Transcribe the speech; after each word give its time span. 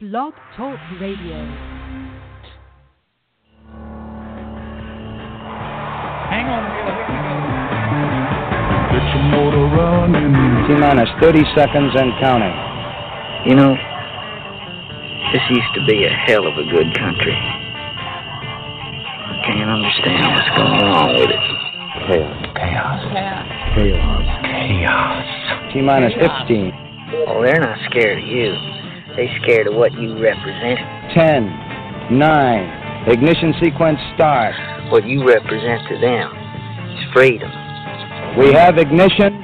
Blog 0.00 0.32
Talk 0.56 0.78
Radio. 1.00 1.34
Hang 6.30 6.46
on, 6.46 6.62
Get 8.94 9.02
your 9.10 9.26
motor 9.34 9.66
running. 9.74 10.30
T 10.68 10.78
minus 10.78 11.10
30 11.20 11.42
seconds 11.56 11.90
and 11.98 12.14
counting. 12.22 12.54
You 13.50 13.56
know, 13.56 13.74
this 15.32 15.42
used 15.50 15.74
to 15.74 15.84
be 15.84 16.04
a 16.04 16.10
hell 16.30 16.46
of 16.46 16.54
a 16.54 16.62
good 16.70 16.94
country. 16.96 17.34
I 19.26 19.42
can't 19.44 19.68
understand 19.68 20.30
what's 20.30 20.54
going 20.56 20.86
on 20.94 21.10
with 21.18 21.30
it. 21.30 21.42
Chaos. 22.06 22.46
Chaos. 22.54 23.42
Chaos. 23.74 24.22
Chaos. 24.46 25.26
T 25.72 25.82
minus 25.82 26.14
15. 26.14 26.70
Oh, 27.26 27.42
they're 27.42 27.58
not 27.58 27.78
scared 27.90 28.22
of 28.22 28.28
you. 28.28 28.77
They 29.18 29.26
scared 29.42 29.66
of 29.66 29.74
what 29.74 29.92
you 29.94 30.16
represent. 30.22 30.78
10. 31.12 32.18
9. 32.20 33.08
Ignition 33.08 33.52
sequence 33.60 33.98
start. 34.14 34.54
What 34.92 35.08
you 35.08 35.26
represent 35.26 35.88
to 35.88 35.98
them 35.98 36.30
is 36.96 37.12
freedom. 37.12 37.50
We 38.38 38.52
have 38.52 38.78
ignition. 38.78 39.42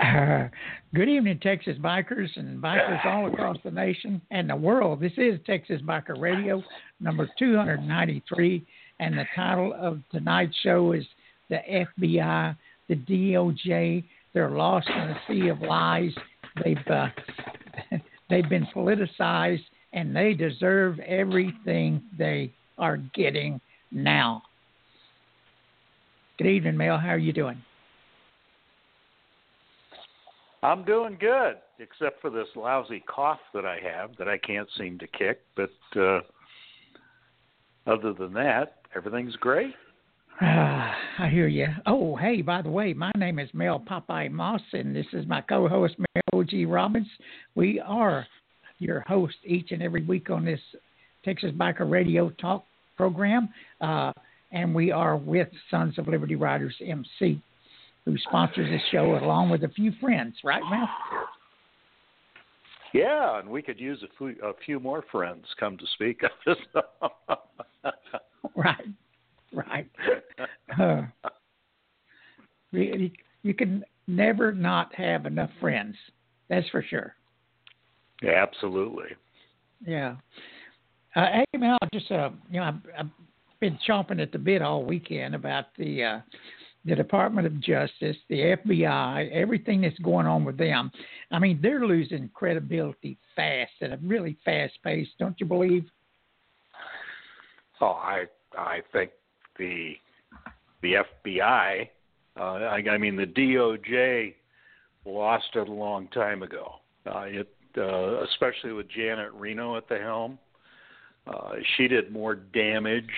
Uh, 0.00 0.48
good 0.96 1.08
evening, 1.08 1.38
Texas 1.40 1.78
bikers 1.78 2.28
and 2.34 2.60
bikers 2.60 3.06
all 3.06 3.28
across 3.28 3.56
the 3.62 3.70
nation 3.70 4.20
and 4.32 4.50
the 4.50 4.56
world. 4.56 4.98
This 4.98 5.12
is 5.16 5.38
Texas 5.46 5.80
Biker 5.82 6.20
Radio, 6.20 6.60
number 6.98 7.30
293, 7.38 8.66
and 8.98 9.16
the 9.16 9.26
title 9.36 9.72
of 9.78 10.00
tonight's 10.10 10.56
show 10.64 10.90
is 10.90 11.04
The 11.50 11.60
FBI, 12.02 12.56
the 12.92 13.32
DOJ, 13.32 14.04
they're 14.34 14.50
lost 14.50 14.88
in 14.88 14.94
a 14.94 15.20
sea 15.28 15.48
of 15.48 15.60
lies. 15.60 16.12
They've, 16.62 16.76
uh, 16.88 17.08
they've 18.30 18.48
been 18.48 18.66
politicized, 18.74 19.64
and 19.92 20.14
they 20.14 20.34
deserve 20.34 20.98
everything 21.00 22.02
they 22.18 22.52
are 22.78 22.98
getting 23.14 23.60
now. 23.90 24.42
Good 26.38 26.48
evening, 26.48 26.76
Mel. 26.76 26.98
How 26.98 27.10
are 27.10 27.18
you 27.18 27.32
doing? 27.32 27.62
I'm 30.62 30.84
doing 30.84 31.16
good, 31.18 31.56
except 31.78 32.20
for 32.20 32.30
this 32.30 32.46
lousy 32.54 33.02
cough 33.06 33.40
that 33.52 33.66
I 33.66 33.78
have 33.82 34.16
that 34.18 34.28
I 34.28 34.38
can't 34.38 34.68
seem 34.78 34.98
to 34.98 35.06
kick. 35.08 35.40
But 35.56 35.72
uh, 35.96 36.20
other 37.86 38.12
than 38.12 38.32
that, 38.34 38.76
everything's 38.94 39.36
great. 39.36 39.74
Ah, 40.40 40.94
I 41.18 41.28
hear 41.28 41.46
you. 41.48 41.68
Oh, 41.86 42.16
hey, 42.16 42.42
by 42.42 42.62
the 42.62 42.70
way, 42.70 42.92
my 42.92 43.12
name 43.16 43.38
is 43.38 43.48
Mel 43.52 43.80
Popeye 43.80 44.30
Moss, 44.30 44.62
and 44.72 44.94
this 44.94 45.06
is 45.12 45.26
my 45.26 45.40
co-host 45.42 45.94
Mel 45.98 46.42
G. 46.44 46.64
Robins. 46.64 47.06
We 47.54 47.80
are 47.80 48.26
your 48.78 49.00
host 49.00 49.36
each 49.44 49.70
and 49.70 49.82
every 49.82 50.02
week 50.02 50.30
on 50.30 50.44
this 50.44 50.60
Texas 51.24 51.52
Biker 51.52 51.88
Radio 51.88 52.30
Talk 52.30 52.64
program, 52.96 53.48
uh, 53.80 54.12
and 54.50 54.74
we 54.74 54.90
are 54.90 55.16
with 55.16 55.48
Sons 55.70 55.98
of 55.98 56.08
Liberty 56.08 56.34
Riders 56.34 56.74
MC, 56.84 57.40
who 58.04 58.18
sponsors 58.18 58.68
this 58.70 58.82
show 58.90 59.16
along 59.16 59.50
with 59.50 59.64
a 59.64 59.68
few 59.68 59.92
friends. 60.00 60.34
Right, 60.42 60.62
Mel? 60.70 60.88
Yeah, 62.92 63.38
and 63.38 63.48
we 63.48 63.62
could 63.62 63.80
use 63.80 64.02
a 64.02 64.08
few, 64.18 64.36
a 64.42 64.52
few 64.66 64.78
more 64.78 65.04
friends 65.10 65.44
come 65.58 65.78
to 65.78 65.84
speak. 65.94 66.22
Right, 68.56 68.84
right. 69.68 69.90
Uh, 70.78 71.02
you, 72.72 73.10
you 73.42 73.54
can 73.54 73.84
never 74.06 74.52
not 74.52 74.94
have 74.94 75.26
enough 75.26 75.50
friends. 75.60 75.96
That's 76.48 76.68
for 76.70 76.82
sure. 76.82 77.14
Yeah, 78.22 78.42
absolutely. 78.42 79.10
Yeah. 79.86 80.16
Uh, 81.14 81.26
hey, 81.32 81.58
Mel, 81.58 81.78
just 81.92 82.10
uh, 82.10 82.30
you 82.50 82.60
know, 82.60 82.66
I've, 82.66 82.80
I've 82.98 83.10
been 83.60 83.78
chomping 83.88 84.20
at 84.22 84.32
the 84.32 84.38
bit 84.38 84.62
all 84.62 84.84
weekend 84.84 85.34
about 85.34 85.66
the 85.76 86.02
uh, 86.02 86.20
the 86.84 86.96
Department 86.96 87.46
of 87.46 87.60
Justice, 87.60 88.16
the 88.28 88.56
FBI, 88.66 89.30
everything 89.30 89.82
that's 89.82 89.98
going 90.00 90.26
on 90.26 90.44
with 90.44 90.56
them. 90.56 90.90
I 91.30 91.38
mean, 91.38 91.60
they're 91.62 91.86
losing 91.86 92.28
credibility 92.34 93.18
fast 93.36 93.70
at 93.82 93.92
a 93.92 93.98
really 94.02 94.36
fast 94.44 94.74
pace. 94.82 95.06
Don't 95.18 95.38
you 95.38 95.46
believe? 95.46 95.84
Oh, 97.80 97.98
I 98.02 98.24
I 98.56 98.80
think 98.92 99.10
the 99.58 99.94
the 100.82 100.94
FBI, 101.26 101.88
uh, 102.36 102.40
I, 102.40 102.82
I 102.90 102.98
mean 102.98 103.16
the 103.16 103.26
DOJ, 103.26 104.34
lost 105.04 105.44
it 105.54 105.68
a 105.68 105.72
long 105.72 106.08
time 106.08 106.42
ago. 106.42 106.74
Uh, 107.06 107.24
it 107.26 107.48
uh, 107.78 108.22
especially 108.24 108.72
with 108.72 108.88
Janet 108.88 109.32
Reno 109.32 109.76
at 109.76 109.88
the 109.88 109.98
helm. 109.98 110.38
Uh, 111.26 111.52
she 111.76 111.88
did 111.88 112.12
more 112.12 112.34
damage 112.34 113.10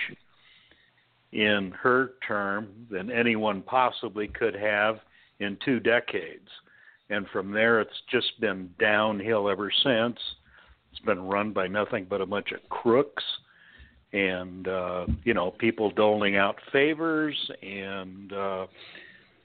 in 1.31 1.73
her 1.81 2.11
term 2.25 2.67
than 2.89 3.11
anyone 3.11 3.61
possibly 3.61 4.27
could 4.27 4.55
have 4.55 4.99
in 5.39 5.57
two 5.65 5.79
decades. 5.79 6.47
And 7.09 7.27
from 7.27 7.51
there, 7.51 7.81
it's 7.81 8.01
just 8.09 8.39
been 8.39 8.69
downhill 8.79 9.49
ever 9.49 9.71
since. 9.83 10.17
It's 10.91 11.05
been 11.05 11.27
run 11.27 11.51
by 11.51 11.67
nothing 11.67 12.07
but 12.09 12.21
a 12.21 12.25
bunch 12.25 12.51
of 12.51 12.67
crooks 12.69 13.23
and, 14.13 14.67
uh, 14.67 15.05
you 15.23 15.33
know, 15.33 15.51
people 15.51 15.91
doling 15.91 16.37
out 16.37 16.55
favors 16.71 17.35
and 17.61 18.31
uh, 18.33 18.65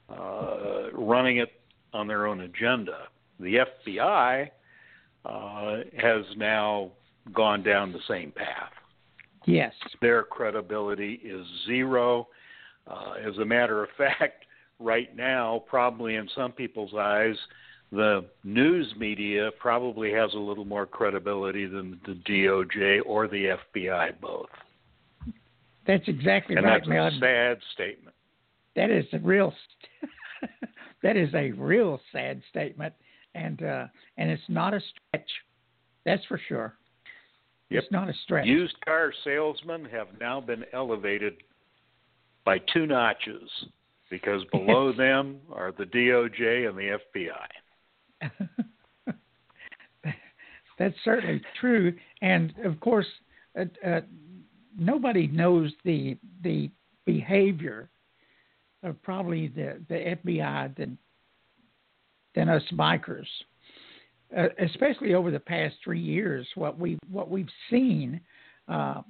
uh, 0.09 0.91
running 0.93 1.38
it 1.38 1.53
on 1.93 2.06
their 2.06 2.26
own 2.26 2.43
agenda. 2.43 3.09
The 3.38 3.66
FBI 3.88 4.50
uh, 5.25 5.76
has 5.98 6.25
now 6.37 6.91
gone 7.32 7.62
down 7.62 7.93
the 7.93 8.00
same 8.09 8.32
path. 8.32 8.72
Yes. 9.47 9.72
Their 10.00 10.22
credibility 10.22 11.21
is 11.25 11.47
zero. 11.66 12.28
Uh, 12.87 13.15
as 13.27 13.37
a 13.38 13.44
matter 13.44 13.82
of 13.82 13.91
fact, 13.98 14.44
right 14.78 15.15
now, 15.16 15.65
probably 15.69 16.16
in 16.16 16.28
some 16.34 16.53
people's 16.53 16.94
eyes, 16.97 17.37
the 17.93 18.25
news 18.45 18.93
media 18.97 19.51
probably 19.59 20.12
has 20.12 20.33
a 20.34 20.39
little 20.39 20.65
more 20.65 20.87
credibility 20.87 21.67
than 21.67 22.01
the 22.06 22.15
DOJ 22.28 23.01
or 23.05 23.27
the 23.27 23.56
FBI 23.77 24.21
both. 24.21 24.49
That's 25.87 26.06
exactly 26.06 26.56
and 26.56 26.65
right, 26.65 26.81
that's 26.81 26.89
Mel. 26.89 27.06
a 27.06 27.19
sad 27.19 27.59
statement. 27.75 28.15
That 28.77 28.91
is 28.91 29.06
a 29.12 29.19
real. 29.19 29.53
that 31.03 31.17
is 31.17 31.34
a 31.34 31.51
real 31.53 32.01
sad 32.12 32.43
statement, 32.49 32.95
and 33.34 33.62
uh, 33.62 33.87
and 34.17 34.31
it's 34.31 34.43
not 34.49 34.72
a 34.72 34.81
stretch. 34.81 35.28
That's 36.05 36.25
for 36.27 36.41
sure. 36.49 36.75
Yep. 37.71 37.83
It's 37.83 37.93
not 37.93 38.09
a 38.09 38.15
stretch. 38.25 38.47
Used 38.47 38.77
car 38.84 39.12
salesmen 39.25 39.84
have 39.87 40.09
now 40.21 40.41
been 40.41 40.65
elevated 40.72 41.34
by 42.45 42.59
two 42.72 42.87
notches 42.87 43.49
because 44.11 44.43
below 44.53 44.93
them 44.93 45.39
are 45.53 45.72
the 45.72 45.84
DOJ 45.84 46.69
and 46.69 46.77
the 46.77 46.99
FBI. 47.17 47.47
That's 50.79 50.95
certainly 51.05 51.43
true, 51.61 51.95
and 52.23 52.55
of 52.65 52.81
course, 52.81 53.07
uh, 53.59 53.65
uh, 53.87 54.01
nobody 54.79 55.27
knows 55.27 55.73
the 55.85 56.17
the 56.43 56.71
behavior 57.05 57.91
of 58.83 59.01
probably 59.03 59.49
the 59.49 59.81
the 59.89 60.17
FBI 60.25 60.75
than 60.77 60.97
than 62.35 62.49
us 62.49 62.63
bikers, 62.73 63.27
uh, 64.37 64.49
especially 64.59 65.15
over 65.15 65.31
the 65.31 65.41
past 65.41 65.77
three 65.85 66.01
years. 66.01 66.47
What 66.55 66.79
we 66.79 66.99
what 67.11 67.31
we've 67.31 67.49
seen, 67.69 68.21
uh, 68.69 69.03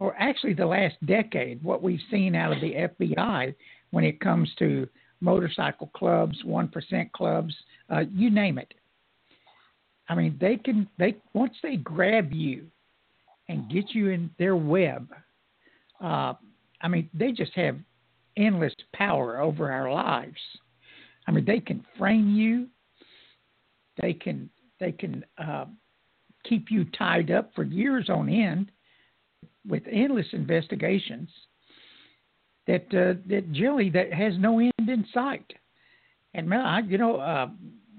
or 0.00 0.16
actually 0.18 0.54
the 0.54 0.66
last 0.66 0.96
decade, 1.06 1.62
what 1.62 1.82
we've 1.82 2.00
seen 2.10 2.34
out 2.34 2.52
of 2.52 2.60
the 2.60 2.74
FBI 2.74 3.54
when 3.90 4.04
it 4.04 4.20
comes 4.20 4.50
to 4.58 4.88
motorcycle 5.20 5.90
clubs, 5.94 6.36
one 6.44 6.68
percent 6.68 7.12
clubs, 7.12 7.54
uh, 7.90 8.04
you 8.12 8.30
name 8.30 8.58
it. 8.58 8.74
I 10.08 10.14
mean, 10.14 10.36
they 10.40 10.56
can 10.56 10.88
they 10.98 11.16
once 11.32 11.54
they 11.62 11.76
grab 11.76 12.32
you 12.32 12.66
and 13.48 13.70
get 13.70 13.94
you 13.94 14.08
in 14.08 14.30
their 14.38 14.56
web. 14.56 15.12
Uh, 16.02 16.34
I 16.80 16.88
mean, 16.88 17.08
they 17.14 17.32
just 17.32 17.52
have 17.54 17.76
endless 18.36 18.74
power 18.94 19.40
over 19.40 19.70
our 19.70 19.90
lives. 19.90 20.40
I 21.26 21.30
mean, 21.30 21.44
they 21.44 21.60
can 21.60 21.84
frame 21.98 22.34
you. 22.34 22.68
They 24.00 24.12
can 24.12 24.50
they 24.80 24.92
can 24.92 25.24
uh, 25.38 25.66
keep 26.48 26.70
you 26.70 26.84
tied 26.96 27.30
up 27.30 27.50
for 27.54 27.64
years 27.64 28.10
on 28.10 28.28
end 28.28 28.70
with 29.66 29.82
endless 29.90 30.26
investigations 30.32 31.30
that 32.66 32.82
uh, 32.88 33.20
that 33.28 33.52
generally 33.52 33.90
that 33.90 34.12
has 34.12 34.34
no 34.38 34.58
end 34.58 34.72
in 34.88 35.06
sight. 35.12 35.52
And 36.34 36.52
I, 36.52 36.80
you 36.80 36.98
know, 36.98 37.16
uh, 37.16 37.48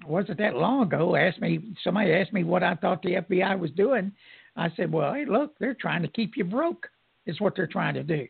wasn't 0.05 0.37
that 0.39 0.55
long 0.55 0.83
ago? 0.83 1.15
Asked 1.15 1.41
me 1.41 1.73
somebody 1.83 2.13
asked 2.13 2.33
me 2.33 2.43
what 2.43 2.63
I 2.63 2.75
thought 2.75 3.01
the 3.01 3.15
FBI 3.15 3.57
was 3.57 3.71
doing. 3.71 4.11
I 4.55 4.71
said, 4.75 4.91
well, 4.91 5.13
hey, 5.13 5.25
look, 5.25 5.57
they're 5.59 5.73
trying 5.73 6.01
to 6.01 6.07
keep 6.09 6.37
you 6.37 6.43
broke. 6.43 6.87
Is 7.25 7.41
what 7.41 7.55
they're 7.55 7.65
trying 7.67 7.95
to 7.95 8.03
do. 8.03 8.27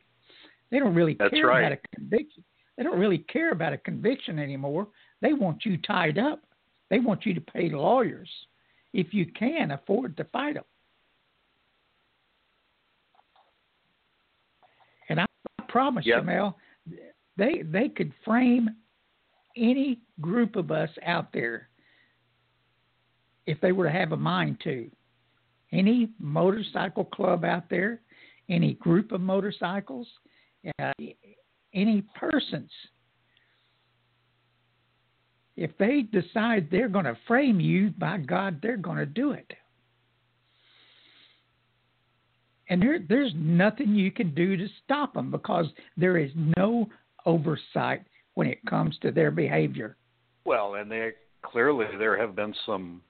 They 0.72 0.80
don't 0.80 0.96
really 0.96 1.16
That's 1.16 1.31
care 1.31 1.48
right. 1.48 1.60
about 1.66 1.74
a 1.74 1.96
conviction. 1.96 2.44
They 2.78 2.84
don't 2.84 3.00
really 3.00 3.19
care 3.19 3.52
about 3.52 3.74
a 3.74 3.78
conviction 3.78 4.40
anymore. 4.40 4.88
they 5.22 5.34
want 5.34 5.66
you 5.66 5.78
tied 5.78 6.18
up. 6.18 6.42
They 6.90 7.00
want 7.00 7.25
you 7.25 7.34
to 7.34 7.42
pay 7.42 7.69
lawyers 7.69 8.30
if 8.94 9.13
you 9.13 9.25
can 9.25 9.72
afford 9.72 10.16
to 10.18 10.24
fight 10.25 10.56
them. 10.56 10.63
And 15.10 15.19
I, 15.19 15.25
I 15.60 15.63
promise 15.68 16.06
Yep. 16.06 16.19
you, 16.19 16.24
Mel, 16.25 16.57
they 17.37 17.63
they 17.63 17.89
could 17.89 18.11
frame 18.23 18.69
any 19.57 19.99
group 20.21 20.55
of 20.55 20.71
us 20.71 20.89
out 21.05 21.31
there 21.33 21.69
if 23.45 23.59
they 23.61 23.71
were 23.71 23.85
to 23.85 23.91
have 23.91 24.11
a 24.11 24.17
mind 24.17 24.59
to. 24.63 24.89
Any 25.71 26.09
motorcycle 26.19 27.05
club 27.05 27.43
out 27.43 27.69
there, 27.69 28.01
any 28.49 28.73
group 28.75 29.11
of 29.11 29.21
motorcycles, 29.21 30.07
uh, 30.79 30.93
any 31.73 32.03
persons. 32.15 32.71
If 35.57 35.71
they 35.77 36.01
decide 36.01 36.67
they're 36.69 36.89
going 36.89 37.05
to 37.05 37.17
frame 37.27 37.59
you, 37.59 37.91
by 37.97 38.17
God, 38.17 38.59
they're 38.61 38.77
going 38.77 38.97
to 38.97 39.05
do 39.05 39.31
it. 39.31 39.51
And 42.69 42.81
there, 42.81 42.99
there's 43.07 43.31
nothing 43.35 43.93
you 43.93 44.11
can 44.11 44.33
do 44.33 44.57
to 44.57 44.67
stop 44.83 45.13
them 45.13 45.31
because 45.31 45.67
there 45.97 46.17
is 46.17 46.31
no 46.57 46.87
oversight 47.25 48.04
when 48.36 48.48
it 48.48 48.60
comes 48.69 48.98
to 49.01 49.12
their 49.12 49.31
behavior. 49.31 49.98
Well, 50.45 50.75
and 50.75 50.92
they 50.92 51.13
clearly 51.42 51.86
there 51.98 52.18
have 52.19 52.36
been 52.36 52.54
some 52.66 53.01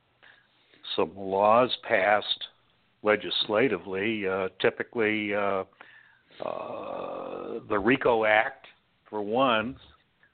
some 0.95 1.11
laws 1.17 1.75
passed 1.87 2.43
legislatively. 3.03 4.27
Uh, 4.27 4.49
typically, 4.61 5.33
uh, 5.33 5.63
uh, 6.45 7.59
the 7.69 7.77
RICO 7.77 8.25
Act, 8.25 8.67
for 9.09 9.21
one, 9.21 9.75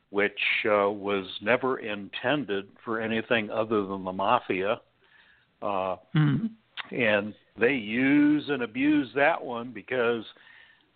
which 0.10 0.40
uh, 0.66 0.90
was 0.90 1.26
never 1.42 1.80
intended 1.80 2.68
for 2.84 3.00
anything 3.00 3.50
other 3.50 3.86
than 3.86 4.04
the 4.04 4.12
mafia, 4.12 4.82
uh, 5.62 5.96
Mm-hmm. 6.16 6.48
and 6.96 7.34
they 7.60 7.74
use 7.74 8.44
and 8.50 8.64
abuse 8.64 9.10
that 9.16 9.42
one 9.44 9.72
because 9.72 10.24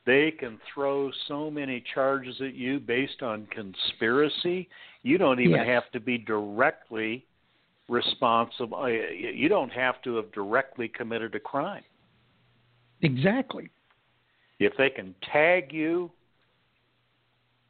they 0.06 0.31
can 0.31 0.60
throw 0.74 1.12
so 1.28 1.50
many 1.50 1.84
charges 1.94 2.40
at 2.42 2.54
you 2.54 2.80
based 2.80 3.24
on 3.24 3.48
conspiracy. 3.48 4.69
You 5.04 5.18
don't 5.18 5.40
even 5.40 5.57
Yes. 5.57 5.68
have 5.68 5.92
to 5.92 6.00
be 6.00 6.18
directly 6.18 7.25
responsible. 7.90 8.78
uh, 8.78 8.88
You 8.88 9.50
don't 9.50 9.72
have 9.72 10.02
to 10.04 10.16
have 10.18 10.31
directly 10.31 10.88
committed 10.88 11.36
a 11.36 11.40
crime. 11.40 11.84
Exactly. 13.02 13.69
If 14.60 14.75
they 14.78 14.90
can 14.90 15.13
tag 15.22 15.74
you 15.74 16.12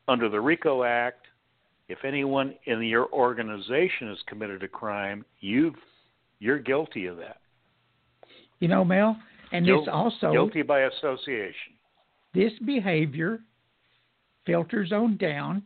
under 0.07 0.29
the 0.29 0.39
RICO 0.39 0.83
Act, 0.83 1.27
if 1.87 2.03
anyone 2.05 2.55
in 2.65 2.81
your 2.83 3.11
organization 3.11 4.07
has 4.09 4.21
committed 4.23 4.63
a 4.63 4.67
crime, 4.67 5.25
you've 5.39 5.75
you're 6.39 6.59
guilty 6.59 7.05
of 7.05 7.17
that. 7.17 7.39
You 8.59 8.67
know, 8.67 8.83
Mel, 8.83 9.17
and 9.51 9.65
Guil- 9.65 9.85
this 9.85 9.89
also 9.91 10.31
guilty 10.31 10.61
by 10.61 10.81
association. 10.81 11.73
This 12.35 12.51
behavior 12.65 13.39
filters 14.45 14.91
on 14.91 15.17
down 15.17 15.63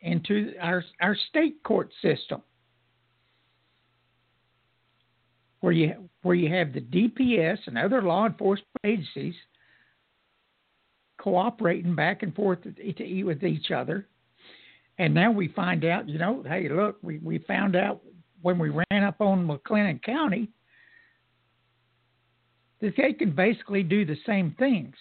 into 0.00 0.54
our 0.60 0.82
our 1.00 1.16
state 1.28 1.62
court 1.62 1.92
system 2.02 2.42
where 5.60 5.72
you 5.72 6.08
where 6.22 6.34
you 6.34 6.52
have 6.52 6.72
the 6.72 6.80
DPS 6.80 7.58
and 7.66 7.76
other 7.76 8.02
law 8.02 8.26
enforcement 8.26 8.66
agencies 8.84 9.34
cooperating 11.18 11.94
back 11.94 12.22
and 12.22 12.34
forth 12.34 12.60
with 12.64 12.78
each- 12.80 13.24
with 13.24 13.44
each 13.44 13.70
other. 13.70 14.08
And 14.96 15.12
now 15.12 15.30
we 15.30 15.48
find 15.48 15.84
out 15.84 16.08
you 16.08 16.18
know 16.18 16.42
hey 16.42 16.68
look 16.68 16.98
we 17.02 17.18
we 17.18 17.38
found 17.38 17.76
out 17.76 18.00
when 18.40 18.58
we 18.58 18.70
ran 18.70 19.04
up 19.04 19.20
on 19.20 19.46
McLennan 19.46 20.02
County 20.02 20.48
they 22.80 23.12
can 23.12 23.32
basically 23.34 23.82
do 23.82 24.04
the 24.04 24.16
same 24.26 24.54
things, 24.58 24.94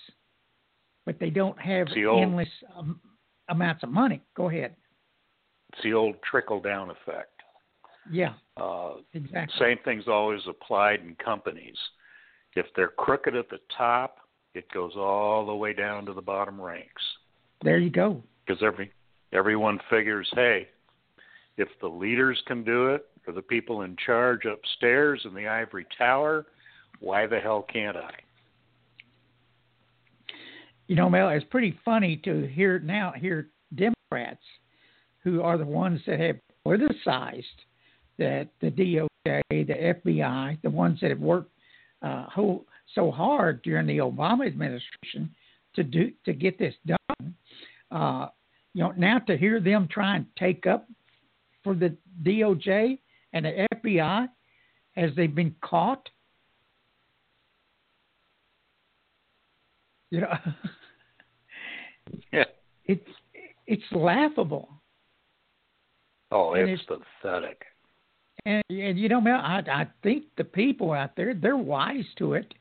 but 1.06 1.20
they 1.20 1.30
don't 1.30 1.60
have 1.60 1.88
the 1.94 2.06
old- 2.06 2.22
endless 2.24 2.50
um, 2.76 3.00
amounts 3.48 3.84
of 3.84 3.90
money. 3.90 4.22
Go 4.36 4.50
ahead. 4.50 4.76
It's 5.74 5.84
the 5.84 5.94
old 5.94 6.16
trickle 6.30 6.60
down 6.62 6.90
effect. 6.90 7.32
Yeah, 8.12 8.34
Uh, 8.58 8.96
exactly. 9.14 9.56
same 9.60 9.78
thing's 9.86 10.08
always 10.08 10.42
applied 10.48 11.02
in 11.02 11.16
companies. 11.24 11.78
If 12.56 12.66
they're 12.76 12.88
crooked 12.88 13.36
at 13.36 13.50
the 13.50 13.60
top, 13.78 14.18
it 14.56 14.66
goes 14.72 14.94
all 14.96 15.46
the 15.46 15.54
way 15.54 15.74
down 15.74 16.08
to 16.08 16.14
the 16.14 16.22
bottom 16.22 16.60
ranks 16.60 17.04
There 17.62 17.78
you 17.78 17.92
go. 17.92 18.24
because 18.46 18.64
every 18.64 18.92
everyone 19.32 19.80
figures, 19.92 20.28
hey, 20.34 20.68
if 21.58 21.68
the 21.82 21.88
leaders 21.88 22.42
can 22.48 22.64
do 22.64 22.88
it, 22.88 23.06
or 23.28 23.34
the 23.34 23.44
people 23.44 23.84
in 23.84 23.96
charge 24.04 24.46
upstairs 24.46 25.22
in 25.26 25.36
the 25.36 25.48
ivory 25.48 25.86
tower, 25.96 26.48
why 27.00 27.28
the 27.28 27.40
hell 27.40 27.66
can't 27.72 27.98
I? 27.98 28.12
You 30.88 30.96
know, 30.96 31.10
Mel, 31.10 31.30
it's 31.30 31.46
pretty 31.50 31.78
funny 31.86 32.18
to 32.26 32.48
hear 32.48 32.80
now 32.80 33.14
hear 33.16 33.50
Democrats 33.76 34.44
who 35.24 35.42
are 35.42 35.58
the 35.58 35.66
ones 35.66 36.02
that 36.08 36.20
have 36.20 36.38
politicized 36.66 37.44
that 38.18 38.50
the 38.62 38.72
DOJ, 38.72 39.42
the 39.50 39.94
FBI, 40.08 40.62
the 40.62 40.70
ones 40.70 41.00
that 41.02 41.10
have 41.10 41.20
worked 41.20 41.52
uh, 42.02 42.26
whole, 42.26 42.66
so 42.96 43.12
hard 43.12 43.62
during 43.62 43.86
the 43.86 43.98
Obama 43.98 44.48
administration 44.48 45.30
to 45.76 45.84
do 45.84 46.12
to 46.26 46.34
get 46.34 46.58
this 46.58 46.74
done. 46.86 47.36
Uh, 47.92 48.28
you 48.74 48.84
know, 48.84 48.92
now 48.98 49.20
to 49.20 49.38
hear 49.38 49.60
them 49.60 49.88
try 49.92 50.16
and 50.16 50.26
take 50.38 50.66
up 50.68 50.88
for 51.64 51.76
the 51.76 51.96
DOJ 52.24 53.00
and 53.34 53.46
the 53.46 53.68
FBI 53.76 54.28
as 54.98 55.12
they've 55.16 55.34
been 55.34 55.56
caught. 55.62 56.10
You 60.12 60.22
know, 60.22 60.34
Yeah. 62.34 62.46
it's 62.86 63.08
it's 63.68 63.84
laughable. 63.92 64.70
Oh, 66.32 66.54
And 66.54 66.70
it's 66.70 66.84
pathetic. 66.84 67.64
And, 68.46 68.64
and 68.70 69.00
you 69.00 69.10
know, 69.10 69.22
Mel, 69.22 69.40
I, 69.40 69.64
I 69.68 69.88
think 70.04 70.26
the 70.38 70.44
people 70.44 70.92
out 70.92 71.16
there, 71.16 71.34
they're 71.34 71.58
wise 71.58 72.06
to 72.18 72.34
it. 72.34 72.54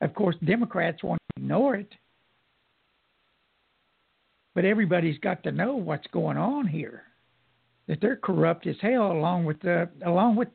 Of 0.00 0.14
course, 0.14 0.36
Democrats 0.44 1.02
want 1.02 1.20
to 1.36 1.42
ignore 1.42 1.76
it. 1.76 1.92
But 4.54 4.64
everybody's 4.64 5.18
got 5.18 5.42
to 5.44 5.52
know 5.52 5.76
what's 5.76 6.06
going 6.08 6.36
on 6.36 6.66
here. 6.66 7.04
That 7.86 8.00
they're 8.00 8.16
corrupt 8.16 8.66
as 8.66 8.76
hell 8.80 9.12
along 9.12 9.44
with 9.44 9.60
the 9.60 9.88
along 10.04 10.36
with 10.36 10.48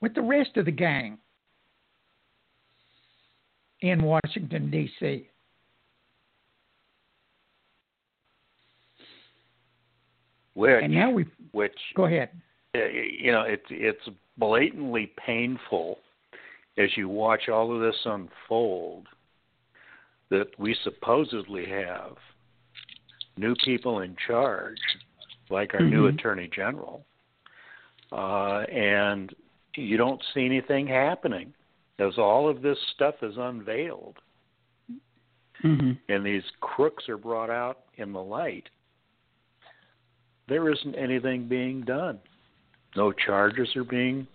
with 0.00 0.14
the 0.14 0.22
rest 0.22 0.56
of 0.56 0.64
the 0.64 0.72
gang 0.72 1.18
in 3.82 4.02
Washington 4.02 4.70
D.C. 4.70 5.26
Which, 10.54 10.82
And 10.82 10.92
now 10.92 11.10
we 11.10 11.26
which 11.52 11.76
go 11.94 12.04
ahead. 12.04 12.30
uh, 12.74 12.84
you 12.84 13.32
know, 13.32 13.42
it's 13.42 13.64
it's 13.70 14.08
blatantly 14.36 15.12
painful 15.24 15.98
as 16.76 16.88
you 16.96 17.08
watch 17.08 17.48
all 17.48 17.74
of 17.74 17.80
this 17.80 17.98
unfold 18.04 19.06
that 20.30 20.48
we 20.58 20.76
supposedly 20.84 21.66
have 21.66 22.16
new 23.36 23.54
people 23.64 24.00
in 24.00 24.16
charge, 24.26 24.78
like 25.50 25.74
our 25.74 25.80
new 25.80 26.04
Mhm. 26.04 26.14
attorney 26.14 26.48
general, 26.54 27.04
uh, 28.12 28.60
and 28.70 29.34
you 29.76 29.96
don't 29.96 30.22
see 30.34 30.44
anything 30.44 30.86
happening 30.86 31.54
as 32.00 32.18
all 32.18 32.48
of 32.48 32.62
this 32.62 32.78
stuff 32.94 33.16
is 33.22 33.34
unveiled 33.36 34.16
Mm-hmm. 35.64 35.90
and 36.08 36.24
these 36.24 36.42
crooks 36.60 37.06
are 37.10 37.18
brought 37.18 37.50
out 37.50 37.80
in 37.98 38.14
the 38.14 38.22
light, 38.22 38.70
there 40.48 40.72
isn't 40.72 40.94
anything 40.94 41.48
being 41.48 41.82
done. 41.82 42.18
No 42.96 43.12
charges 43.12 43.68
are 43.76 43.84
being 43.84 44.26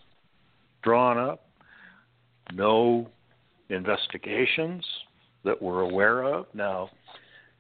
drawn 0.84 1.18
up, 1.18 1.48
no 2.54 3.10
investigations 3.70 4.86
that 5.44 5.60
we're 5.60 5.82
aware 5.82 6.24
of. 6.24 6.46
Now, 6.54 6.92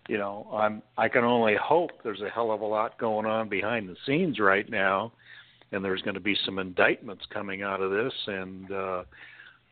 you 0.08 0.20
know, 0.20 0.48
I'm 0.54 0.84
I 0.96 1.08
can 1.08 1.24
only 1.24 1.56
hope 1.56 1.90
there's 2.04 2.22
a 2.22 2.30
hell 2.30 2.52
of 2.52 2.62
a 2.62 2.66
lot 2.66 3.00
going 3.00 3.26
on 3.26 3.50
behind 3.50 3.90
the 3.90 3.96
scenes 4.06 4.40
right 4.40 4.70
now, 4.70 5.12
and 5.72 5.84
there's 5.84 6.04
going 6.04 6.14
to 6.14 6.20
be 6.20 6.38
some 6.46 6.60
indictments 6.60 7.26
coming 7.34 7.64
out 7.64 7.82
of 7.82 7.90
this, 7.90 8.14
and 8.28 8.72
uh, 8.72 9.04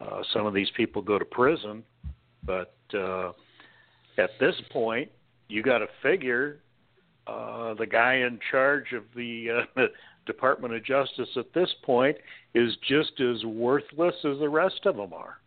uh, 0.03 0.23
some 0.33 0.45
of 0.45 0.53
these 0.53 0.69
people 0.75 1.01
go 1.01 1.17
to 1.17 1.25
prison. 1.25 1.83
But 2.45 2.75
uh, 2.93 3.31
at 4.17 4.31
this 4.39 4.55
point, 4.71 5.09
you 5.47 5.63
got 5.63 5.79
to 5.79 5.87
figure 6.01 6.59
uh, 7.27 7.73
the 7.75 7.85
guy 7.85 8.15
in 8.15 8.39
charge 8.51 8.91
of 8.93 9.03
the 9.15 9.65
uh, 9.77 9.81
Department 10.25 10.73
of 10.73 10.83
Justice 10.83 11.29
at 11.37 11.53
this 11.53 11.69
point 11.83 12.17
is 12.53 12.75
just 12.87 13.19
as 13.19 13.43
worthless 13.45 14.15
as 14.23 14.39
the 14.39 14.49
rest 14.49 14.81
of 14.85 14.97
them 14.97 15.13
are. 15.13 15.37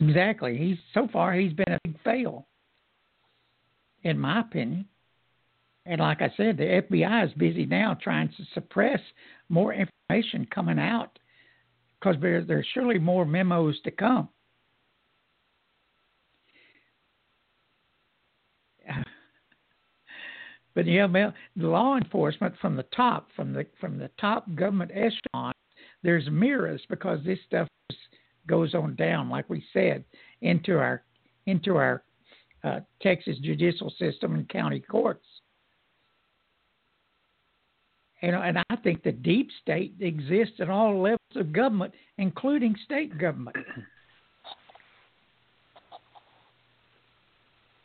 Exactly. 0.00 0.56
He's 0.56 0.76
so 0.92 1.08
far 1.12 1.34
he's 1.34 1.52
been 1.52 1.72
a 1.72 1.78
big 1.84 1.96
fail. 2.02 2.46
in 4.02 4.18
my 4.18 4.40
opinion. 4.40 4.86
And 5.86 6.00
like 6.00 6.20
I 6.20 6.32
said, 6.36 6.56
the 6.56 6.82
FBI 6.90 7.26
is 7.26 7.32
busy 7.34 7.64
now 7.64 7.96
trying 8.00 8.28
to 8.28 8.44
suppress 8.54 9.00
more 9.48 9.72
information 9.72 10.46
coming 10.52 10.78
out 10.78 11.18
because 12.00 12.16
there, 12.20 12.42
there's 12.42 12.66
surely 12.74 12.98
more 12.98 13.24
memos 13.24 13.80
to 13.82 13.90
come. 13.90 14.28
But 20.74 20.86
yeah, 20.86 21.06
the 21.06 21.32
law 21.66 21.96
enforcement 21.96 22.54
from 22.60 22.76
the 22.76 22.82
top, 22.94 23.28
from 23.34 23.54
the 23.54 23.64
from 23.80 23.96
the 23.96 24.10
top 24.20 24.44
government 24.54 24.90
echelon, 24.92 25.54
there's 26.02 26.28
mirrors 26.30 26.82
because 26.90 27.18
this 27.24 27.38
stuff 27.46 27.66
goes 28.46 28.74
on 28.74 28.94
down, 28.94 29.30
like 29.30 29.48
we 29.48 29.64
said, 29.72 30.04
into 30.42 30.76
our 30.76 31.02
into 31.46 31.76
our 31.76 32.02
uh, 32.62 32.80
Texas 33.00 33.38
judicial 33.42 33.90
system 33.98 34.34
and 34.34 34.48
county 34.48 34.80
courts. 34.80 35.24
And, 38.22 38.34
and 38.34 38.58
I 38.70 38.76
think 38.76 39.02
the 39.02 39.12
deep 39.12 39.50
state 39.62 39.94
exists 40.00 40.56
at 40.60 40.70
all 40.70 41.00
levels 41.00 41.18
of 41.36 41.52
government, 41.52 41.92
including 42.18 42.74
state 42.84 43.16
government. 43.18 43.56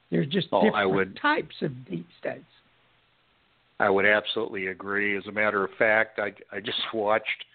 There's 0.09 0.27
just 0.27 0.47
Oh, 0.51 0.63
different 0.63 0.91
would- 0.91 1.15
types 1.17 1.61
of 1.61 1.85
deep 1.85 2.07
states. 2.19 2.45
I 3.79 3.89
would 3.89 4.05
absolutely 4.05 4.67
agree. 4.67 5.15
As 5.17 5.25
a 5.27 5.31
matter 5.31 5.63
of 5.63 5.71
fact, 5.73 6.19
I 6.19 6.33
I 6.51 6.59
just 6.59 6.81
watched 6.93 7.45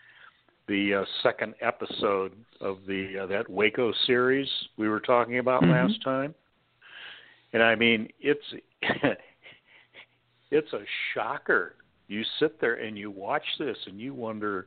the 0.66 0.94
uh, 0.94 1.04
second 1.22 1.54
episode 1.60 2.32
of 2.60 2.84
the 2.86 3.18
uh, 3.20 3.26
that 3.26 3.48
Waco 3.48 3.92
series 4.06 4.48
we 4.76 4.88
were 4.88 5.00
talking 5.00 5.38
about 5.38 5.62
Mhm. 5.62 5.70
last 5.70 6.02
time, 6.02 6.34
and 7.52 7.62
I 7.62 7.74
mean 7.76 8.08
it's 8.20 8.44
it's 10.50 10.72
a 10.72 10.84
shocker. 11.12 11.76
You 12.08 12.24
sit 12.38 12.60
there 12.60 12.74
and 12.74 12.96
you 12.96 13.10
watch 13.10 13.44
this 13.58 13.76
and 13.86 14.00
you 14.00 14.14
wonder, 14.14 14.66